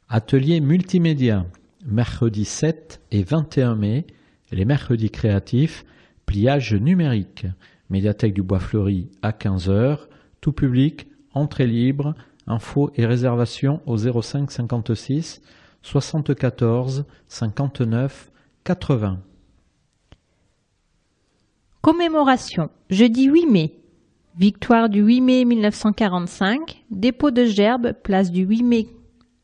[0.10, 1.46] Atelier multimédia,
[1.86, 4.06] mercredi 7 et 21 mai,
[4.52, 5.86] Les mercredis créatifs,
[6.26, 7.46] pliage numérique.
[7.90, 10.00] Médiathèque du Bois Fleuri à 15h,
[10.42, 12.14] tout public, entrée libre,
[12.48, 15.42] infos et réservations au 05 56
[15.82, 18.32] 74 59
[18.64, 19.20] 80.
[21.82, 22.70] Commémoration.
[22.90, 23.80] Jeudi 8 mai.
[24.38, 26.86] Victoire du 8 mai 1945.
[26.92, 28.88] Dépôt de gerbes, place du 8 mai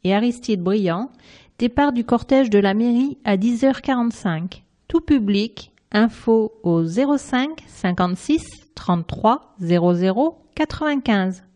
[0.03, 1.11] et Aristide Briand.
[1.57, 4.61] Départ du cortège de la mairie à 10h45.
[4.87, 5.71] Tout public.
[5.91, 8.43] Info au 05 56
[8.75, 11.46] 33 00 95.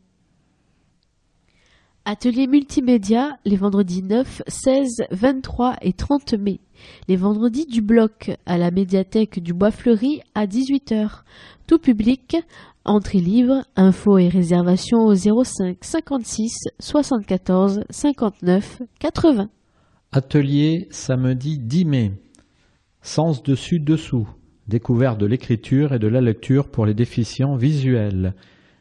[2.04, 6.60] Atelier multimédia les vendredis 9, 16, 23 et 30 mai.
[7.08, 11.22] Les vendredis du bloc à la médiathèque du Bois Fleuri à 18h.
[11.68, 12.38] Tout public,
[12.86, 19.49] entrée libre, infos et réservations au 05 56 74 59 80.
[20.12, 22.12] Atelier samedi 10 mai.
[23.04, 24.28] Sens dessus dessous.
[24.68, 28.34] Découverte de l'écriture et de la lecture pour les déficients visuels.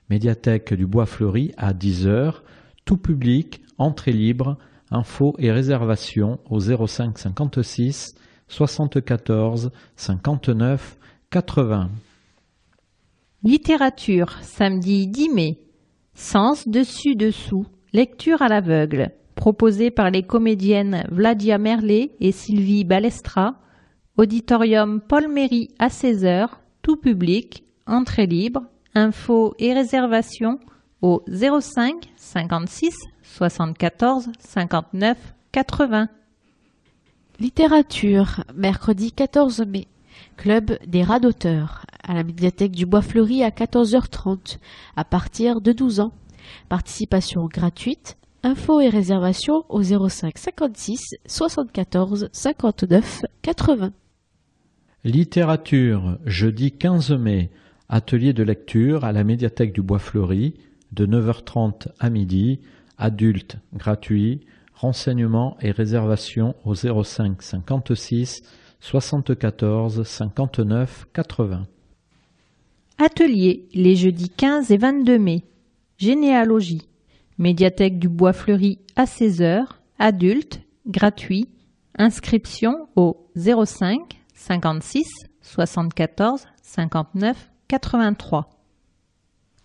[0.09, 2.41] Médiathèque du Bois Fleuri à 10h
[2.91, 4.59] tout public, entrée libre,
[4.91, 8.17] infos et réservations au 05 56
[8.49, 10.99] 74 59
[11.31, 11.89] 80.
[13.45, 15.61] Littérature, samedi 10 mai.
[16.15, 23.61] Sens dessus-dessous, lecture à l'aveugle, proposée par les comédiennes Vladia Merlet et Sylvie Balestra.
[24.17, 26.49] Auditorium Paul Méry à 16h,
[26.83, 28.63] tout public, entrée libre,
[28.97, 30.59] infos et réservations
[31.03, 35.17] au 05 56 74 59
[35.53, 36.09] 80.
[37.39, 39.87] Littérature, mercredi 14 mai.
[40.37, 44.59] Club des rats d'auteurs, à la médiathèque du Bois Fleuri à 14h30,
[44.97, 46.13] à partir de 12 ans.
[46.69, 53.93] Participation gratuite, infos et réservations au 05 56 74 59 80.
[55.05, 57.51] Littérature, jeudi 15 mai,
[57.89, 60.55] atelier de lecture à la médiathèque du Bois Fleuri,
[60.93, 62.61] de 9h30 à midi,
[62.99, 64.41] adultes gratuit,
[64.75, 68.43] renseignements et réservations au 05 56
[68.81, 71.67] 74 59 80.
[72.99, 75.45] Atelier les jeudis 15 et 22 mai.
[75.99, 76.89] Généalogie.
[77.39, 79.65] Médiathèque du Bois Fleuri à 16h,
[79.99, 81.49] adultes, gratuit.
[81.97, 85.07] Inscription au 05 56
[85.43, 88.60] 74 59 83.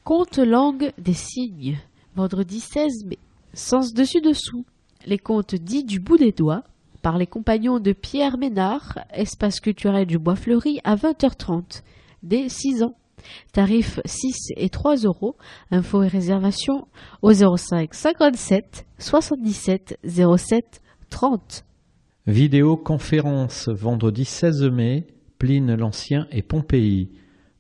[0.06, 1.80] Conte langue des signes,
[2.16, 3.18] vendredi 16 mai.
[3.56, 4.64] Sens dessus-dessous.
[5.08, 6.64] Les contes dits du bout des doigts,
[7.02, 11.82] par les compagnons de Pierre Ménard, espace culturel du Bois Fleuri à 20h30,
[12.22, 12.94] dès 6 ans.
[13.52, 15.38] Tarifs 6 et 3 euros.
[15.72, 16.88] Infos et réservations
[17.24, 21.66] au 05 57 77 07 30.
[22.28, 25.08] Vidéoconférence vendredi 16 mai,
[25.40, 27.10] Pline l'Ancien et Pompéi,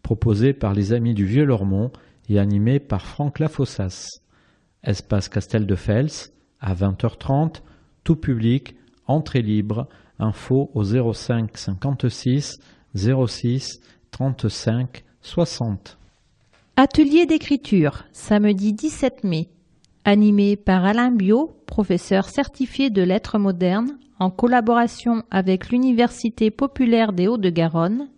[0.03, 1.91] proposée par les Amis du Vieux-Lormont
[2.29, 4.19] et animé par Franck Lafossas.
[4.83, 7.61] Espace Castel de Fels, à 20h30,
[8.03, 8.75] tout public,
[9.07, 9.87] entrée libre,
[10.19, 12.59] info au 05 56
[12.95, 13.79] 06
[14.11, 15.97] 35 60.
[16.77, 19.49] Atelier d'écriture, samedi 17 mai,
[20.03, 27.27] animé par Alain Bio, professeur certifié de lettres modernes, en collaboration avec l'Université populaire des
[27.27, 28.09] Hauts-de-Garonne,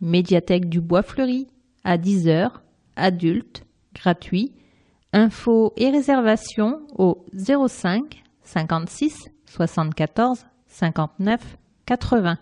[0.00, 1.48] médiathèque du Bois Fleuri,
[1.84, 2.50] à 10h,
[2.96, 3.64] adulte,
[3.94, 4.52] gratuit.
[5.12, 12.38] Infos et réservations au 05 56 74 59 80.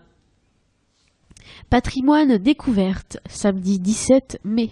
[1.69, 4.71] Patrimoine découverte, samedi 17 mai.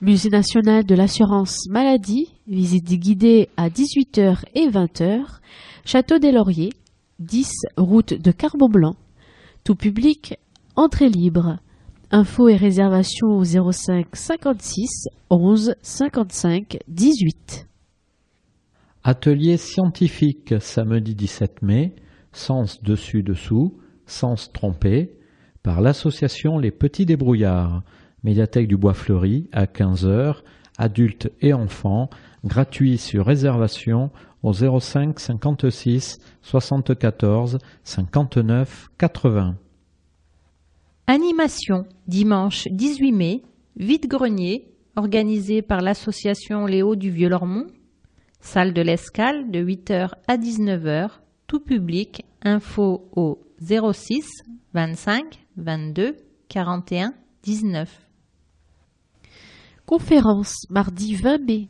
[0.00, 5.24] Musée national de l'assurance maladie, visite guidée à 18h et 20h.
[5.84, 6.72] Château des Lauriers,
[7.20, 8.96] 10 route de Carbon Blanc.
[9.62, 10.38] Tout public,
[10.76, 11.58] entrée libre.
[12.10, 17.66] Infos et réservations au 05 56 11 55 18.
[19.02, 21.94] Atelier scientifique samedi 17 mai,
[22.32, 25.16] sens dessus-dessous, sens trompé,
[25.62, 27.82] par l'association Les Petits Débrouillards,
[28.22, 30.42] médiathèque du Bois Fleuri à 15h,
[30.76, 32.10] adultes et enfants,
[32.44, 34.10] gratuit sur réservation
[34.42, 39.56] au 05 56 74 59 80.
[41.06, 43.42] Animation, dimanche 18 mai,
[43.76, 47.66] vide-grenier, organisé par l'association Léo du Vieux-Lormont.
[48.40, 51.10] Salle de l'Escale de 8h à 19h,
[51.46, 54.24] tout public, info au 06
[54.72, 56.16] 25 22
[56.48, 58.00] 41 19.
[59.84, 61.68] Conférence, mardi 20 mai.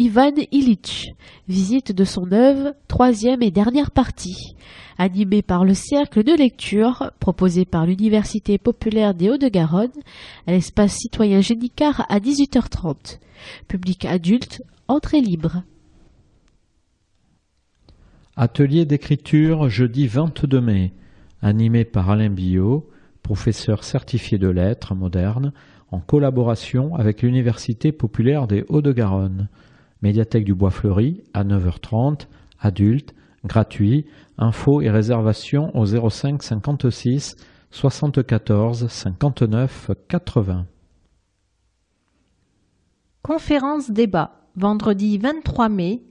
[0.00, 1.12] Ivan Illich,
[1.46, 4.56] visite de son œuvre, troisième et dernière partie,
[4.96, 9.92] animée par le cercle de lecture proposé par l'Université populaire des Hauts-de-Garonne
[10.46, 13.18] à l'espace citoyen Génicard à 18h30.
[13.68, 15.64] Public adulte, entrée libre.
[18.36, 20.94] Atelier d'écriture jeudi 22 mai,
[21.42, 22.88] animé par Alain Billot,
[23.22, 25.52] professeur certifié de lettres modernes,
[25.90, 29.50] en collaboration avec l'Université populaire des Hauts-de-Garonne.
[30.02, 32.26] Médiathèque du Bois Fleuri à 9h30,
[32.58, 34.06] adulte, gratuit,
[34.38, 37.36] info et réservation au 05 56
[37.70, 40.66] 74 59 80.
[43.22, 46.02] Conférence débat vendredi 23 mai.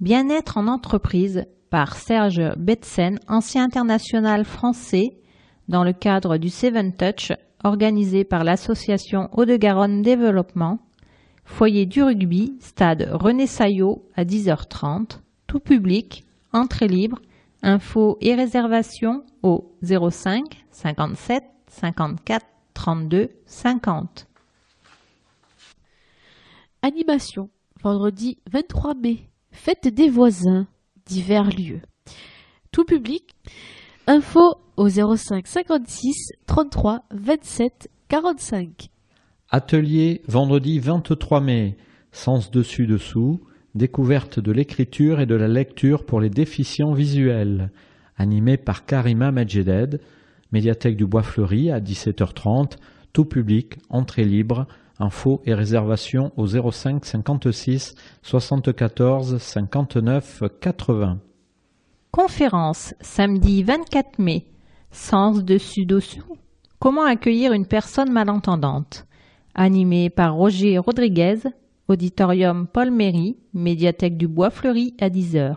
[0.00, 5.18] Bien-être en entreprise par Serge Betsen, ancien international français,
[5.68, 7.32] dans le cadre du Seven Touch
[7.64, 10.80] organisé par l'association Hauts-de-Garonne Développement
[11.44, 17.20] Foyer du rugby, stade René Saillot à 10h30, tout public, entrée libre,
[17.62, 24.26] infos et réservations au 05 57 54 32 50.
[26.82, 27.50] Animation,
[27.82, 30.66] vendredi 23 mai, fête des voisins,
[31.06, 31.82] divers lieux.
[32.72, 33.34] Tout public,
[34.06, 38.91] info au 05 56 33 27 45.
[39.54, 41.76] Atelier vendredi 23 mai,
[42.10, 43.42] sens dessus-dessous,
[43.74, 47.70] découverte de l'écriture et de la lecture pour les déficients visuels,
[48.16, 50.00] animé par Karima Medjeded,
[50.52, 52.78] médiathèque du Bois Fleuri à 17h30,
[53.12, 54.66] tout public, entrée libre,
[54.98, 61.18] info et réservation au 05 56 74 59 80.
[62.10, 64.46] Conférence samedi 24 mai,
[64.92, 66.38] sens dessus-dessous,
[66.78, 69.06] comment accueillir une personne malentendante?
[69.54, 71.38] Animé par Roger Rodriguez,
[71.88, 75.56] auditorium Paul Méry, médiathèque du Bois Fleuri à 10h.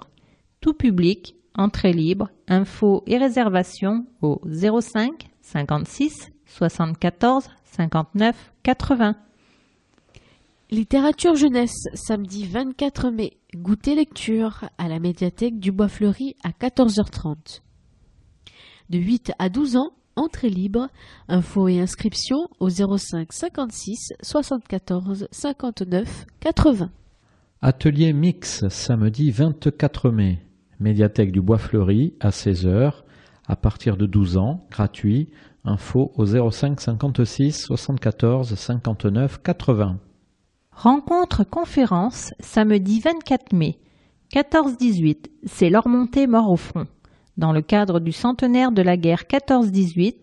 [0.62, 9.16] Tout public, entrée libre, infos et réservations au 05 56 74 59 80.
[10.72, 17.62] Littérature jeunesse, samedi 24 mai, goûter lecture à la médiathèque du Bois Fleuri à 14h30.
[18.90, 20.90] De 8 à 12 ans, entrée libre,
[21.28, 26.92] info et inscription au 05 56 74 59 80.
[27.62, 30.40] Atelier mix samedi 24 mai,
[30.80, 32.94] médiathèque du Bois Fleuri à 16h,
[33.48, 35.30] à partir de 12 ans, gratuit,
[35.64, 40.00] info au 05 56 74 59 80.
[40.72, 43.80] Rencontre conférence samedi 24 mai,
[44.34, 46.88] 14-18, c'est leur montée mort au front
[47.38, 50.16] dans le cadre du centenaire de la guerre 14-18,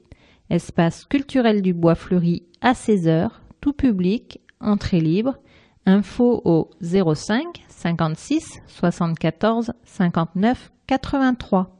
[0.50, 5.38] espace culturel du Bois Fleuri à 16h, tout public, entrée libre,
[5.86, 11.76] info au 05 56 74 59 83.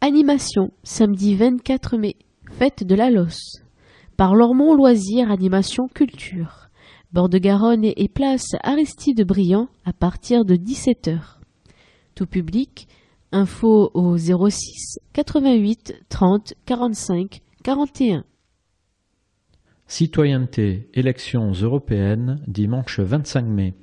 [0.00, 2.16] Animation, samedi 24 mai,
[2.50, 3.62] fête de la Losse.
[4.16, 6.68] Par Lormont Loisirs Animation Culture.
[7.12, 11.18] Bord de Garonne et place Aristide Briand à partir de 17h.
[12.14, 12.88] Tout public,
[13.32, 18.24] Info au 06 88 30 45 41.
[19.86, 23.74] Citoyenneté, élections européennes, dimanche 25 mai.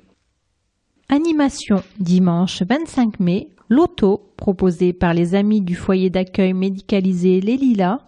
[1.08, 7.98] Animation, dimanche 25 mai, loto proposé par les amis du foyer d'accueil médicalisé Les Lilas,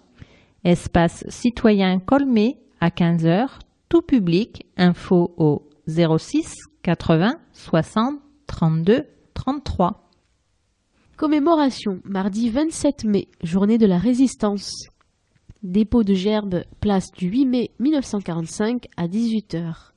[0.65, 3.49] espace citoyen Colmé à 15h,
[3.89, 10.12] tout public, info au 06 80 60 32 33.
[11.23, 14.89] Commémoration, mardi 27 mai, journée de la résistance.
[15.63, 19.93] Dépôt de gerbes, place du 8 mai 1945 à 18h.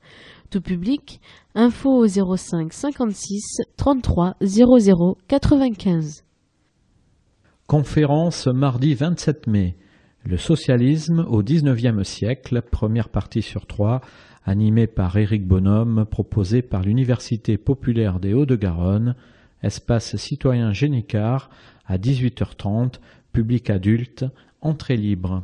[0.50, 1.20] Tout public,
[1.56, 6.22] info au 05 56 33 00 95.
[7.66, 9.76] Conférence mardi 27 mai.
[10.22, 14.00] Le socialisme au XIXe siècle, première partie sur trois,
[14.44, 19.16] animée par Éric Bonhomme, proposée par l'Université populaire des Hauts-de-Garonne,
[19.62, 21.50] espace citoyen Génicard,
[21.86, 22.94] à 18h30,
[23.32, 24.24] public adulte,
[24.60, 25.42] entrée libre.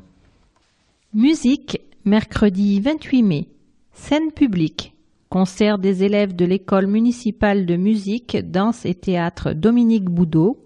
[1.15, 3.49] Musique, mercredi 28 mai.
[3.93, 4.95] Scène publique.
[5.29, 10.59] Concert des élèves de l'école municipale de musique, danse et théâtre Dominique Boudot.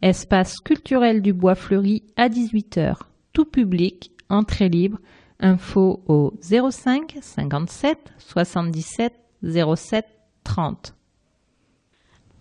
[0.00, 2.96] Espace culturel du Bois Fleuri à 18h.
[3.32, 4.98] Tout public, entrée libre.
[5.40, 9.12] Info au 05 57 77
[9.42, 10.06] 07
[10.44, 10.94] 30.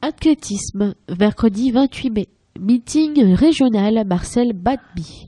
[0.04, 2.28] Athlétisme, mercredi 28 mai.
[2.60, 5.28] Meeting régional Marcel Badby.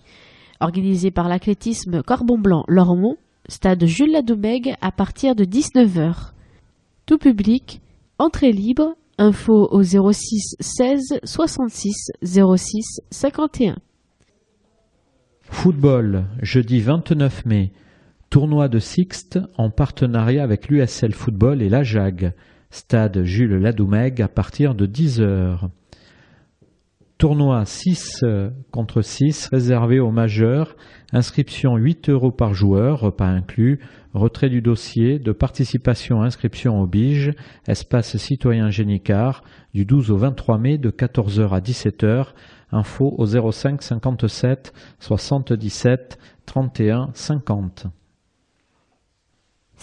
[0.59, 3.17] Organisé par l'athlétisme Corbon Blanc Lormont,
[3.47, 6.31] stade Jules Ladomègue à partir de 19h.
[7.05, 7.81] Tout public,
[8.17, 13.75] entrée libre, info au 06 16 66 06 51.
[15.41, 17.73] Football, jeudi 29 mai.
[18.31, 22.33] Tournoi de Sixte en partenariat avec l'USL Football et la JAG.
[22.73, 25.69] Stade Jules Ladoumègue à partir de 10h.
[27.19, 28.25] Tournoi 6
[28.71, 30.75] contre 6 réservé aux majeurs.
[31.11, 33.79] Inscription 8 euros par joueur, repas inclus.
[34.15, 37.33] Retrait du dossier de participation inscription au BIGE,
[37.67, 39.43] espace citoyen Génicard,
[39.75, 42.29] du 12 au 23 mai de 14h à 17h.
[42.71, 46.17] Info au 05 57 77
[46.47, 47.85] 31 50.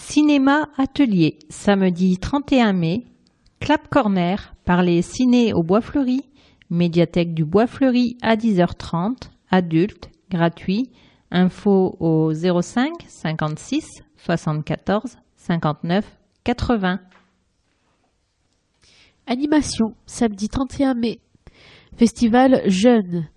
[0.03, 3.05] Cinéma Atelier, samedi 31 mai.
[3.61, 6.21] Clap Corner par les Ciné au Bois Fleuri,
[6.69, 10.89] médiathèque du Bois Fleuri à 10h30, adulte, gratuit.
[11.29, 16.03] Info au 05 56 74 59
[16.43, 16.99] 80.
[19.27, 21.19] Animation, samedi 31 mai.
[21.95, 23.29] Festival Jeune,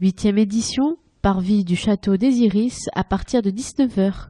[0.00, 4.28] 8e édition, parvis du château des Iris à partir de 19h.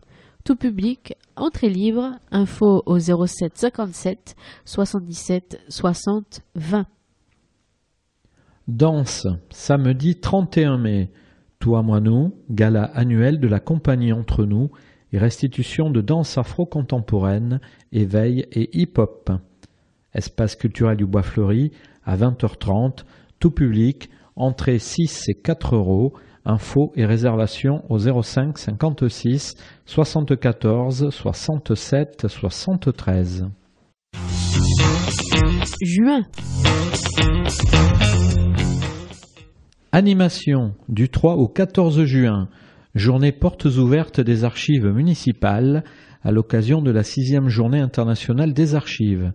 [0.51, 4.34] Tout public, entrée libre, info au 07 57
[4.64, 6.86] 77 60 20.
[8.66, 11.12] Danse, samedi 31 mai.
[11.61, 14.72] Toi, moi, nous, gala annuel de la compagnie Entre nous
[15.12, 17.61] et restitution de danse afro-contemporaine,
[17.92, 19.30] éveil et hip-hop.
[20.14, 21.70] Espace culturel du Bois Fleuri
[22.03, 23.05] à 20h30,
[23.38, 26.12] tout public, entrée 6 et 4 euros,
[26.45, 29.55] infos et réservations au 05 56
[29.86, 33.47] 74 67 73.
[35.82, 36.22] Juin.
[39.93, 42.49] Animation du 3 au 14 juin.
[42.95, 45.84] Journée portes ouvertes des archives municipales
[46.22, 49.32] à l'occasion de la sixième journée internationale des archives.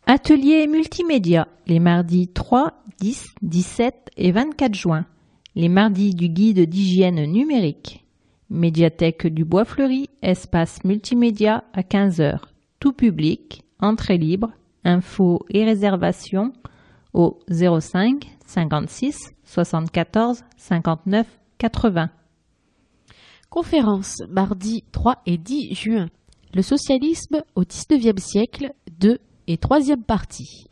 [0.06, 5.08] Atelier multimédia les mardis 3, 10, 17 et 24 juin.
[5.56, 8.06] Les mardis du guide d'hygiène numérique.
[8.52, 12.42] Médiathèque du Bois Fleuri, espace multimédia à 15h.
[12.80, 14.52] Tout public, entrée libre,
[14.84, 16.54] infos et réservations
[17.14, 21.26] au 05 56 74 59
[21.58, 22.12] 80.
[23.50, 26.10] Conférence, mardi 3 et 10 juin.
[26.54, 30.66] Le socialisme au XIXe siècle, 2 et 3e partie.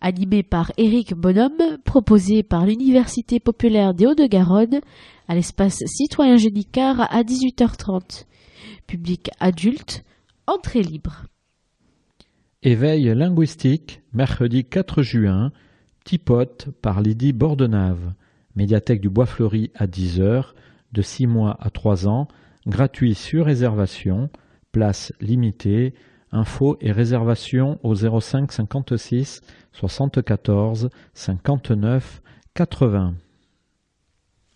[0.00, 4.80] Animé par Éric Bonhomme, proposé par l'Université populaire des Hauts-de-Garonne
[5.28, 8.24] à l'espace citoyen Génicard à 18h30.
[8.88, 10.02] Public adulte,
[10.48, 11.26] entrée libre.
[12.62, 15.52] Éveil linguistique, mercredi 4 juin,
[16.10, 18.14] Tipote par Lydie Bordenave.
[18.56, 20.54] Médiathèque du Bois Fleuri à 10h,
[20.90, 22.26] de 6 mois à 3 ans,
[22.66, 24.28] gratuit sur réservation,
[24.72, 25.94] place limitée,
[26.32, 29.40] infos et réservations au 05 56
[29.70, 32.22] 74 59
[32.54, 33.14] 80.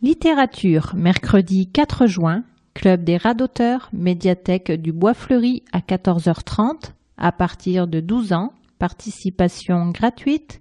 [0.02, 2.42] Littérature, mercredi 4 juin,
[2.74, 9.92] Club des radoteurs, médiathèque du Bois Fleuri à 14h30, à partir de 12 ans, participation
[9.92, 10.60] gratuite,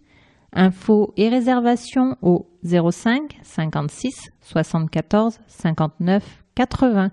[0.53, 7.11] infos et réservations au 05 56 74 59 80.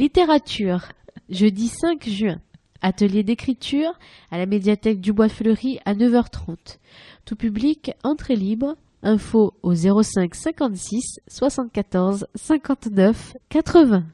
[0.00, 0.88] Littérature,
[1.28, 2.40] jeudi 5 juin.
[2.80, 3.92] Atelier d'écriture
[4.30, 6.78] à la médiathèque du Bois Fleuri à 9h30.
[7.24, 8.76] Tout public, entrée libre.
[9.04, 14.04] Info au 05 56 74 59 80.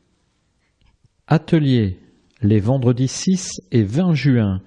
[1.26, 1.98] Atelier
[2.40, 4.62] les vendredis 6 et 20 juin.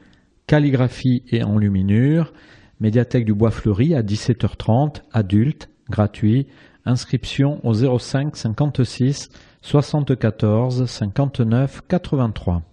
[0.48, 2.34] Calligraphie et enluminure.
[2.82, 5.04] Médiathèque du Bois Fleuri à 17h30.
[5.14, 6.48] Adulte, gratuit.
[6.84, 9.30] Inscription au 05 56
[9.62, 12.64] 74 59 83.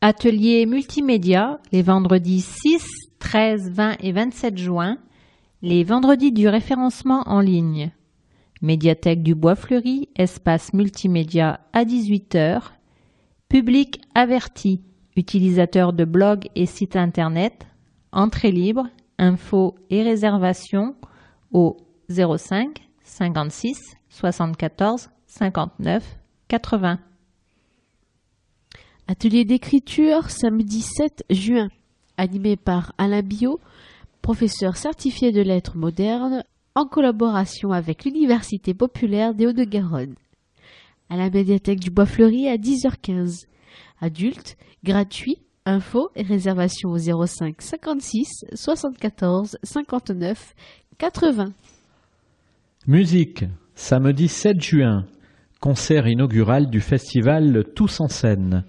[0.00, 2.82] Atelier multimédia les vendredis 6,
[3.18, 4.96] 13, 20 et 27 juin,
[5.60, 7.92] les vendredis du référencement en ligne.
[8.62, 12.62] Médiathèque du Bois Fleuri, espace multimédia à 18h.
[13.50, 14.80] Public averti,
[15.16, 17.66] utilisateur de blog et site internet,
[18.12, 18.86] entrée libre,
[19.18, 20.96] infos et réservations
[21.52, 21.76] au
[22.08, 26.98] 05 56 74 59 80.
[29.06, 31.68] Atelier d'écriture samedi 7 juin,
[32.16, 33.60] animé par Alain Biot,
[34.22, 36.44] professeur certifié de lettres modernes,
[36.74, 40.14] en collaboration avec l'Université populaire des Hauts-de-Garonne.
[41.08, 43.46] À la médiathèque du Bois Fleuri à 10h15.
[44.00, 50.54] Adulte, gratuit, Info et réservation au 05 56 74 59
[50.96, 51.52] 80.
[52.86, 53.44] Musique,
[53.74, 55.04] samedi 7 juin,
[55.60, 58.64] concert inaugural du festival Tous en scène,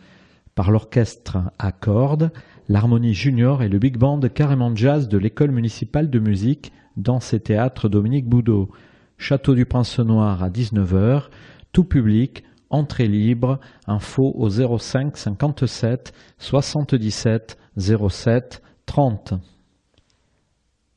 [0.54, 2.30] par l'orchestre à cordes,
[2.68, 7.40] l'harmonie junior et le big band carrément jazz de l'école municipale de musique, danse et
[7.40, 8.70] théâtre Dominique Boudot.
[9.18, 11.30] Château du Prince Noir à 19h,
[11.72, 19.34] tout public, entrée libre, info au 05 57 77 07 30.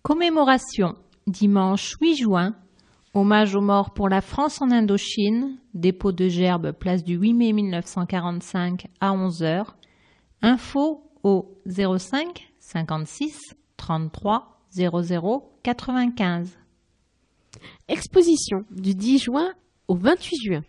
[0.03, 0.97] Commémoration,
[1.27, 2.55] dimanche 8 juin,
[3.15, 7.53] hommage aux morts pour la France en Indochine, dépôt de gerbe, place du 8 mai
[7.53, 9.67] 1945 à 11h,
[10.43, 16.59] info au 05 56 33 00 95.
[17.89, 19.53] Exposition du 10 juin
[19.89, 20.63] au 28 juin.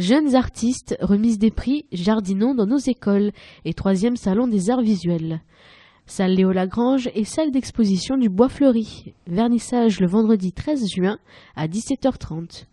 [0.00, 3.32] Jeunes artistes, remise des prix, jardinons dans nos écoles
[3.66, 5.42] et troisième salon des arts visuels.
[6.06, 9.12] Salle Léo Lagrange et salle d'exposition du Bois Fleuri.
[9.26, 11.18] Vernissage le vendredi 13 juin
[11.54, 12.64] à 17h30.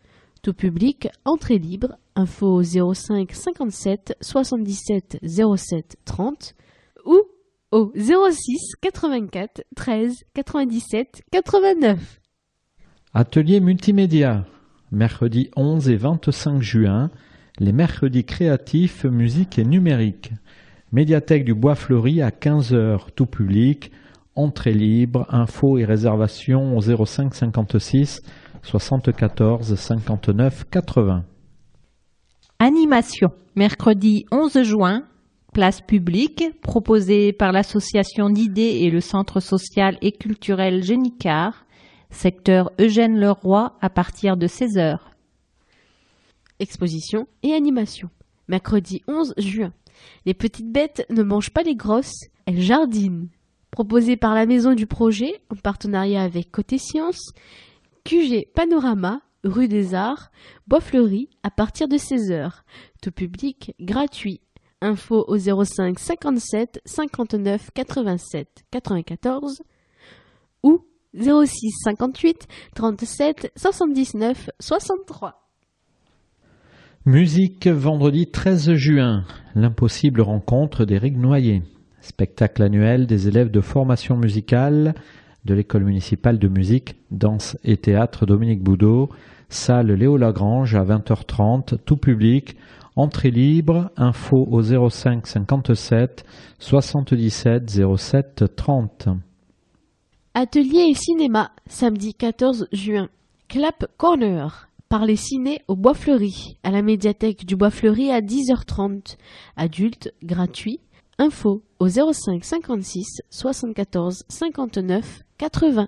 [0.41, 6.55] Tout public, entrée libre, info au 05 57 77 07 30
[7.05, 7.23] ou
[7.73, 12.21] au 06 84 13 97 89.
[13.13, 14.45] Atelier multimédia,
[14.91, 17.09] mercredi 11 et 25 juin,
[17.59, 20.31] les mercredis créatifs, musique et numérique.
[20.91, 23.91] Médiathèque du Bois Fleuri à 15h, tout public,
[24.35, 28.21] entrée libre, info et réservation au 05 56
[28.63, 31.23] 74 59 80.
[32.59, 35.03] Animation, mercredi 11 juin,
[35.53, 41.65] place publique, proposée par l'association d'idées et le centre social et culturel Génicard,
[42.09, 44.99] secteur Eugène Leroy à partir de 16h.
[46.59, 48.09] Exposition et animation.
[48.47, 49.73] Mercredi 11 juin.
[50.25, 53.29] Les petites bêtes ne mangent pas les grosses, elles jardinent.
[53.71, 57.33] Proposé par la maison du projet en partenariat avec Côté Science,
[58.05, 60.31] QG Panorama, rue des Arts,
[60.67, 62.51] Bois-Fleuri à partir de 16h.
[63.01, 64.41] Tout public gratuit.
[64.81, 69.63] Info au 05 57 59 87 94
[70.61, 70.85] ou
[71.19, 75.33] 06 58 37 79 63.
[77.05, 79.23] Musique vendredi 13 juin,
[79.55, 81.63] l'impossible rencontre d'Éric Noyer.
[82.01, 84.93] Spectacle annuel des élèves de formation musicale
[85.45, 89.09] de l'école municipale de musique, danse et théâtre Dominique Boudot,
[89.49, 92.57] salle Léo Lagrange à 20h30, tout public,
[92.97, 96.25] entrée libre, info au 05 57
[96.59, 99.07] 77 07 30.
[100.39, 103.09] Atelier et cinéma, samedi 14 juin.
[103.47, 108.21] Clap Corner par les ciné au Bois Fleuri, à la médiathèque du Bois Fleuri à
[108.21, 109.17] 10h30.
[109.55, 110.79] Adulte, gratuit.
[111.17, 115.87] Info au 05 56 74 59 80.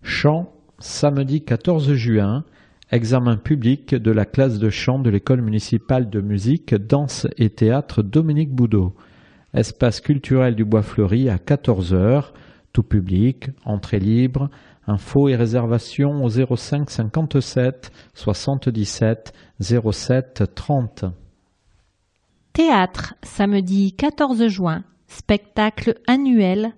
[0.00, 2.46] Chant, samedi 14 juin,
[2.90, 8.02] examen public de la classe de chant de l'école municipale de musique, danse et théâtre
[8.02, 8.94] Dominique Boudot.
[9.52, 12.32] Espace culturel du Bois Fleuri à 14h,
[12.72, 14.50] tout public, entrée libre,
[14.90, 21.04] Infos et réservations au 05 57 77 07 30.
[22.52, 26.74] Théâtre, samedi 14 juin, spectacle annuel.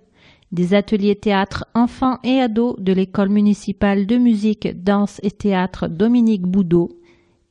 [0.51, 6.43] Des ateliers théâtre enfants et ados de l'école municipale de musique, danse et théâtre Dominique
[6.43, 6.89] Boudot,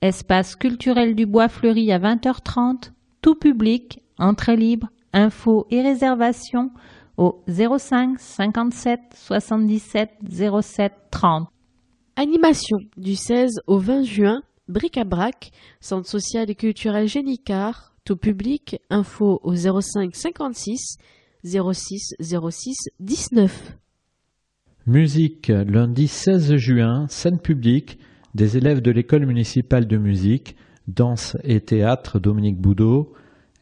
[0.01, 6.71] espace culturel du Bois Fleuri à 20h30, tout public, entrée libre, infos et réservations
[7.23, 10.11] au 05 57 77
[10.61, 11.49] 07 30.
[12.17, 19.39] Animation du 16 au 20 juin, bric-à-brac, centre social et culturel Génicard, tout public, info
[19.45, 20.97] au 05 56
[21.45, 23.77] 06 06 19.
[24.87, 28.01] Musique, lundi 16 juin, scène publique,
[28.35, 30.57] des élèves de l'école municipale de musique,
[30.89, 33.13] danse et théâtre Dominique Boudot,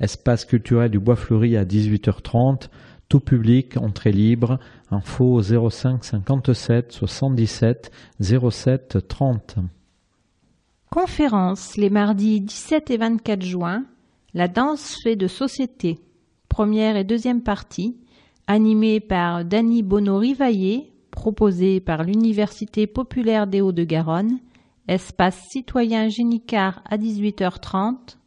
[0.01, 2.71] espace culturel du Bois Fleuri à 18h30,
[3.11, 4.59] tout public, entrée libre,
[4.91, 9.57] info au 05 57 77 07 30.
[10.91, 13.85] Conférence les mardis 17 et 24 juin,
[14.33, 15.99] la danse fait de société,
[16.49, 17.97] première et deuxième partie,
[18.47, 24.39] animée par Dany Bonneau-Rivaillé, proposée par l'Université populaire des Hauts-de-Garonne,
[24.87, 28.19] espace citoyen Génicard à 18h30,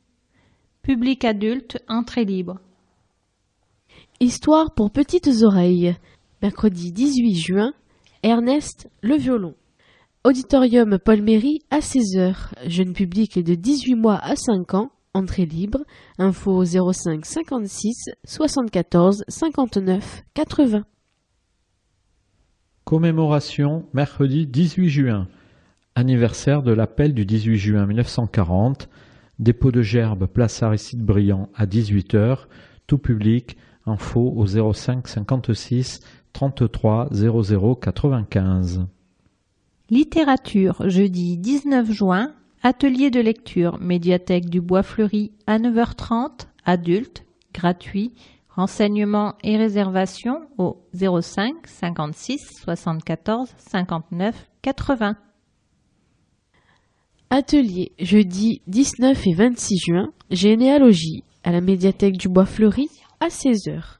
[0.82, 2.60] public adulte, entrée libre.
[4.24, 5.98] Histoire pour petites oreilles.
[6.42, 7.74] Mercredi 18 juin,
[8.24, 9.54] Ernest le violon.
[10.24, 12.34] Auditorium Paul Méry à 16h.
[12.66, 14.92] Jeune public de 18 mois à 5 ans.
[15.14, 15.80] entrée libre,
[16.20, 20.86] info au 05 56 74 59 80.
[22.86, 25.28] Commémoration mercredi 18 juin.
[25.96, 28.88] Anniversaire de l'appel du 18 juin 1940.
[29.40, 32.46] Dépôt de gerbes, place Aristide Briand à 18h.
[32.88, 33.58] Tout public.
[33.86, 36.00] Info au 05 56
[36.34, 38.86] 33 00 95.
[39.90, 42.34] Littérature, jeudi 19 juin,
[42.64, 48.14] atelier de lecture, médiathèque du Bois Fleuri à 9h30, adulte, gratuit,
[48.50, 55.18] renseignements et réservations au 05 56 74 59 80.
[57.30, 62.90] Atelier jeudi 19 et 26 juin, généalogie à la médiathèque du Bois Fleuri
[63.24, 64.00] à 16h.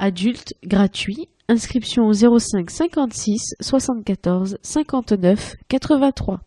[0.00, 6.40] Adulte gratuit, inscription au 05 56 74 59 83.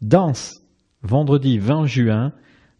[0.00, 0.62] Danse,
[1.02, 2.32] vendredi 20 juin,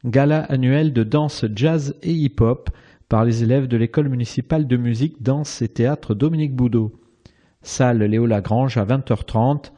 [0.07, 2.71] gala annuel de danse jazz et hip-hop
[3.11, 6.91] par les élèves de l'école municipale de musique, danse et théâtre Dominique Boudot.
[7.61, 9.73] Salle Léo Lagrange à 20h30,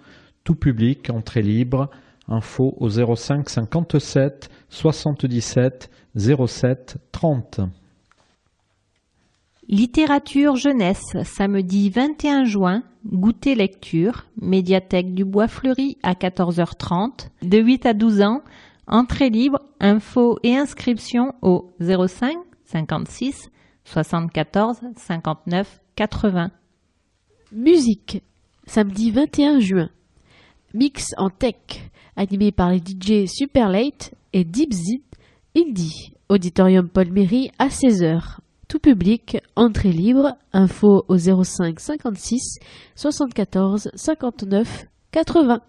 [0.45, 1.91] tout public, entrée libre,
[2.28, 7.62] info au 05 57 77 07 30.
[9.69, 17.87] Littérature jeunesse, samedi 21 juin, goûter lecture, médiathèque du Bois Fleuri à 14h30, de 8
[17.87, 18.43] à 12 ans,
[18.87, 22.37] entrée libre, info et inscription au 05
[22.67, 23.51] 56
[23.85, 26.51] 74 59 80.
[27.51, 28.23] Musique,
[28.69, 29.91] samedi 21 juin.
[30.75, 34.73] Mix en tech, animé par les DJ Superlate et Deep
[35.57, 38.39] Indie, auditorium Paul Méry à 16h.
[38.69, 42.59] Tout public, entrée libre, info au 05 56
[42.97, 45.61] 74 59 80.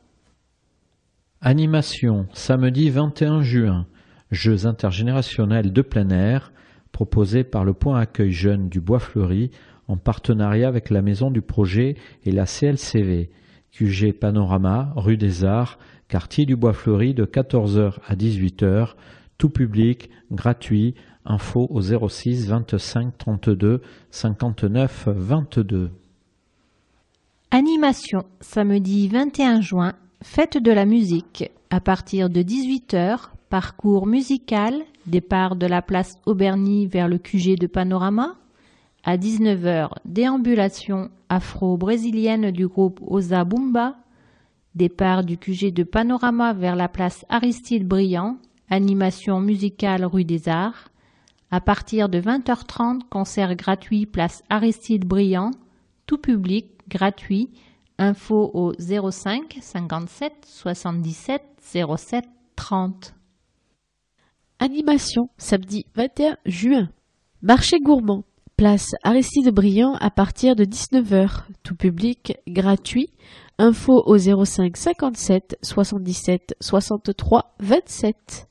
[1.42, 3.86] Animation, samedi 21 juin.
[4.32, 6.52] Jeux intergénérationnels de plein air,
[6.92, 9.52] proposés par le Point Accueil Jeune du Bois Fleuri
[9.88, 13.30] en partenariat avec la Maison du Projet et la CLCV.
[13.74, 18.96] QG Panorama, rue des Arts, quartier du Bois Fleuri de 14h à 18h,
[19.38, 20.96] tout public, gratuit,
[21.30, 23.82] Info au 06 25 32
[24.12, 25.92] 59 22.
[27.52, 29.94] Animation, samedi 21 juin,
[30.24, 31.52] fête de la musique.
[31.70, 34.74] À partir de 18h, parcours musical,
[35.06, 38.36] départ de la place Auberny vers le QG de Panorama.
[39.04, 43.96] À 19h, déambulation afro-brésilienne du groupe Osa Bumba.
[44.76, 48.38] Départ du QG de Panorama vers la place Aristide Briand.
[48.70, 50.90] Animation musicale rue des Arts.
[51.50, 55.52] À partir de 20h30, concert gratuit place Aristide Briand,
[56.06, 57.50] tout public, gratuit.
[58.00, 61.42] Info au 05 57 77
[61.98, 62.26] 07
[62.56, 63.16] 30.
[64.60, 66.90] Animation, samedi 21 juin.
[67.42, 68.24] Marché gourmand.
[68.56, 71.44] Place Aristide Briand à partir de 19h.
[71.64, 73.10] Tout public, gratuit.
[73.58, 78.48] Info au 05 57 77 63 27.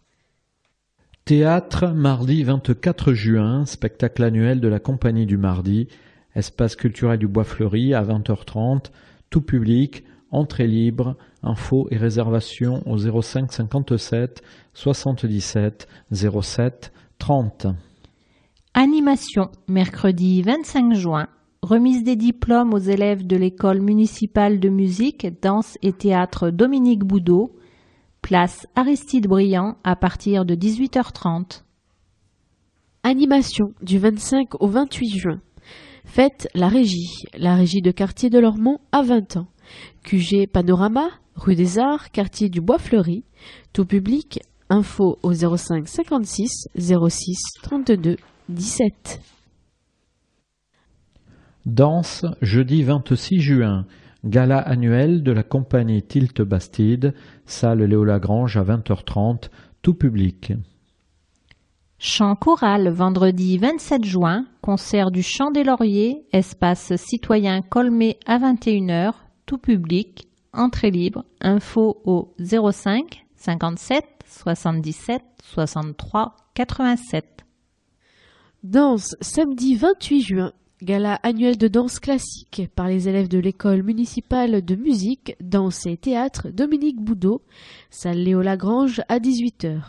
[1.27, 5.89] Théâtre, mardi 24 juin, spectacle annuel de la Compagnie du Mardi,
[6.37, 8.93] espace culturel du Bois Fleuri à 20h30,
[9.29, 14.41] tout public, entrée libre, info et réservation au 05 57
[14.73, 17.67] 77 07 30.
[18.75, 21.27] Animation, mercredi 25 juin,
[21.61, 27.57] remise des diplômes aux élèves de l'école municipale de musique, danse et théâtre Dominique Boudot,
[28.27, 31.63] Place Aristide Briand à partir de 18h30.
[33.05, 35.41] Animation du 25 au 28 juin.
[36.05, 39.47] Faites la régie, la régie de quartier de Lormont à 20 ans.
[40.03, 43.23] QG Panorama, rue des Arts, quartier du Bois Fleuri.
[43.73, 44.41] Tout public,
[44.71, 48.17] info au 05 56 06 32
[48.49, 49.21] 17.
[51.65, 53.87] Danse jeudi 26 juin.
[54.27, 59.51] Gala annuel de la compagnie Tilt Bastide, salle Léo Lagrange à 20h30,
[59.83, 60.53] tout public.
[61.99, 69.13] Chant choral vendredi 27 juin, concert du Chant des Lauriers, espace citoyen Colmé à 21h,
[69.47, 77.45] tout public, entrée libre, info au 05 57 77 63 87.
[78.65, 84.63] Danse samedi 28 juin, Gala annuel de danse classique par les élèves de l'école municipale
[84.63, 87.41] de musique, danse et théâtre Dominique Boudot,
[87.89, 89.81] salle Léo Lagrange à 18h.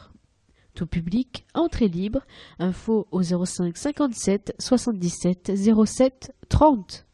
[0.76, 2.22] Tout public, entrée libre,
[2.58, 5.52] info au 05 57 77
[5.86, 7.06] 07 30.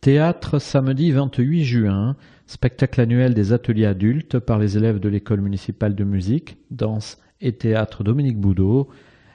[0.00, 5.96] Théâtre samedi 28 juin, spectacle annuel des ateliers adultes par les élèves de l'école municipale
[5.96, 8.88] de musique, danse et théâtre Dominique Boudot,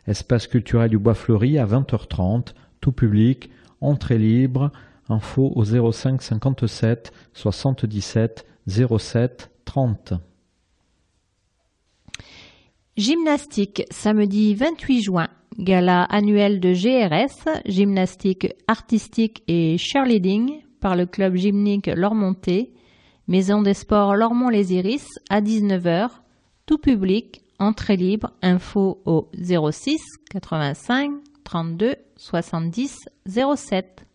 [0.08, 3.50] espace culturel du Bois Fleuri à 20h30, tout public,
[3.82, 4.72] entrée libre,
[5.10, 10.14] info au 05 57 77 07 30.
[12.98, 15.28] Gymnastique, samedi 28 juin,
[15.60, 22.72] gala annuel de GRS, gymnastique artistique et cheerleading par le club gymnique Lormonté,
[23.28, 26.10] Maison des sports Lormont-les Iris à 19h,
[26.68, 29.98] tout public, entrée libre, info au 06
[30.30, 31.12] 85
[31.44, 34.06] 32 70 07.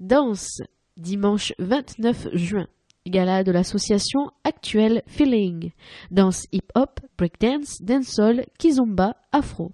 [0.00, 0.62] Danse,
[0.96, 2.66] dimanche 29 juin.
[3.06, 5.72] Gala de l'association Actuel Feeling.
[6.10, 9.72] Danse hip-hop, breakdance, dancehall, kizomba, afro.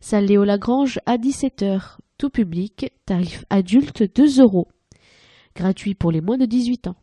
[0.00, 1.98] Salle Léo Lagrange à 17h.
[2.18, 4.68] Tout public, tarif adulte 2 euros.
[5.54, 6.96] Gratuit pour les moins de 18 ans.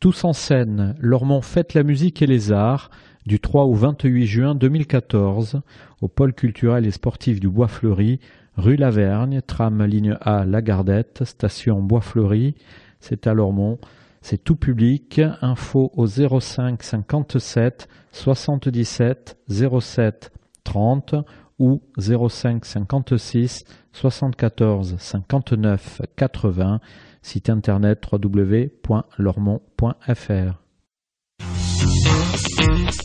[0.00, 2.90] Tous en scène, Lormont fête la musique et les arts
[3.26, 5.60] du 3 au 28 juin 2014
[6.00, 8.18] au pôle culturel et sportif du Bois Fleuri,
[8.56, 12.54] rue Lavergne, tram ligne A Lagardette, station Bois Fleuri,
[13.00, 13.78] c'est à Lormont.
[14.22, 15.20] C'est tout public.
[15.42, 20.32] Info au 05 57 77 07
[20.64, 21.14] 30
[21.58, 26.80] ou 05 56 74 59 80.
[27.22, 30.62] Site internet www.lormont.fr.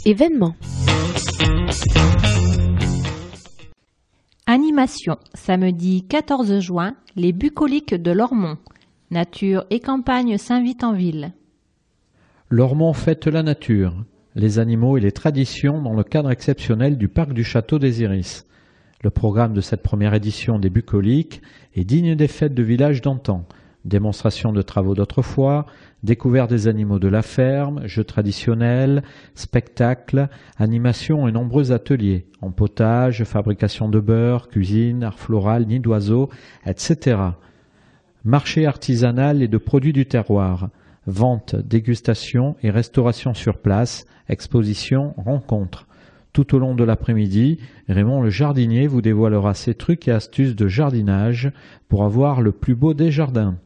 [0.06, 0.56] Événement.
[4.48, 5.18] Animation.
[5.34, 8.58] Samedi 14 juin, les bucoliques de Lormont.
[9.12, 11.34] Nature et campagne s'invitent en ville.
[12.50, 13.94] Lormont fête la nature,
[14.36, 18.46] les animaux et les traditions dans le cadre exceptionnel du parc du Château des Iris.
[19.04, 21.42] Le programme de cette première édition des Bucoliques
[21.76, 23.46] est digne des fêtes de village d'antan.
[23.86, 25.66] Démonstration de travaux d'autrefois,
[26.04, 29.04] découverte des animaux de la ferme, jeux traditionnels,
[29.36, 36.30] spectacles, animations et nombreux ateliers, en potage, fabrication de beurre, cuisine, art floral, nid d'oiseaux,
[36.66, 37.32] etc
[38.26, 40.70] marché artisanal et de produits du terroir,
[41.06, 45.88] vente, dégustation et restauration sur place, exposition, rencontres.
[46.34, 50.68] Tout au long de l'après-midi, Raymond le jardinier vous dévoilera ses trucs et astuces de
[50.68, 51.52] jardinage
[51.88, 53.58] pour avoir le plus beau des jardins.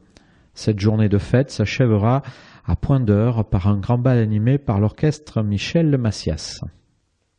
[0.60, 2.20] Cette journée de fête s'achèvera
[2.66, 6.60] à point d'heure par un grand bal animé par l'orchestre Michel Massias.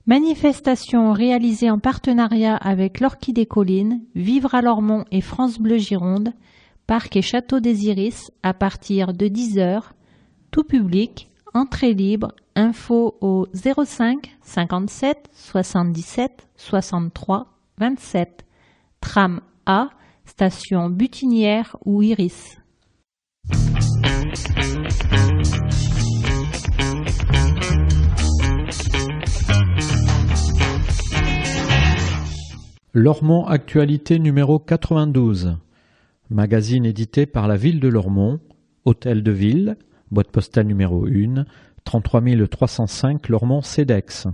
[0.07, 6.34] Manifestation réalisée en partenariat avec l'Orchidée Collines, Vivre à Lormont et France Bleu Gironde,
[6.88, 9.84] Parc et Château des Iris à partir de 10h,
[10.49, 17.45] tout public, entrée libre, info au 05 57 77 63
[17.77, 18.45] 27.
[18.99, 19.89] Tram A,
[20.26, 22.61] station Butinière ou Iris.
[32.93, 35.55] Lormont Actualité numéro 92
[36.30, 38.41] magazine édité par la ville de Lormont,
[38.84, 39.77] Hôtel de Ville,
[40.11, 41.45] boîte postale numéro 1,
[41.85, 44.27] 33 305 Lormont CEDEX.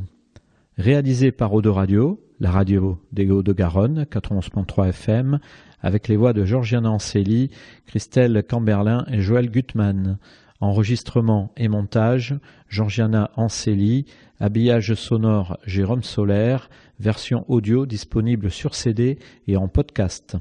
[0.78, 5.38] réalisé par Eau Radio, la radio des Hauts-de-Garonne, 91.3 FM,
[5.80, 7.50] avec les voix de Georgiana Anceli,
[7.86, 10.18] Christelle Camberlin et Joël Gutmann.
[10.60, 12.36] Enregistrement et montage,
[12.68, 14.06] Georgiana Anceli,
[14.38, 16.70] habillage sonore Jérôme Solaire,
[17.00, 20.36] version audio disponible sur CD et en podcast.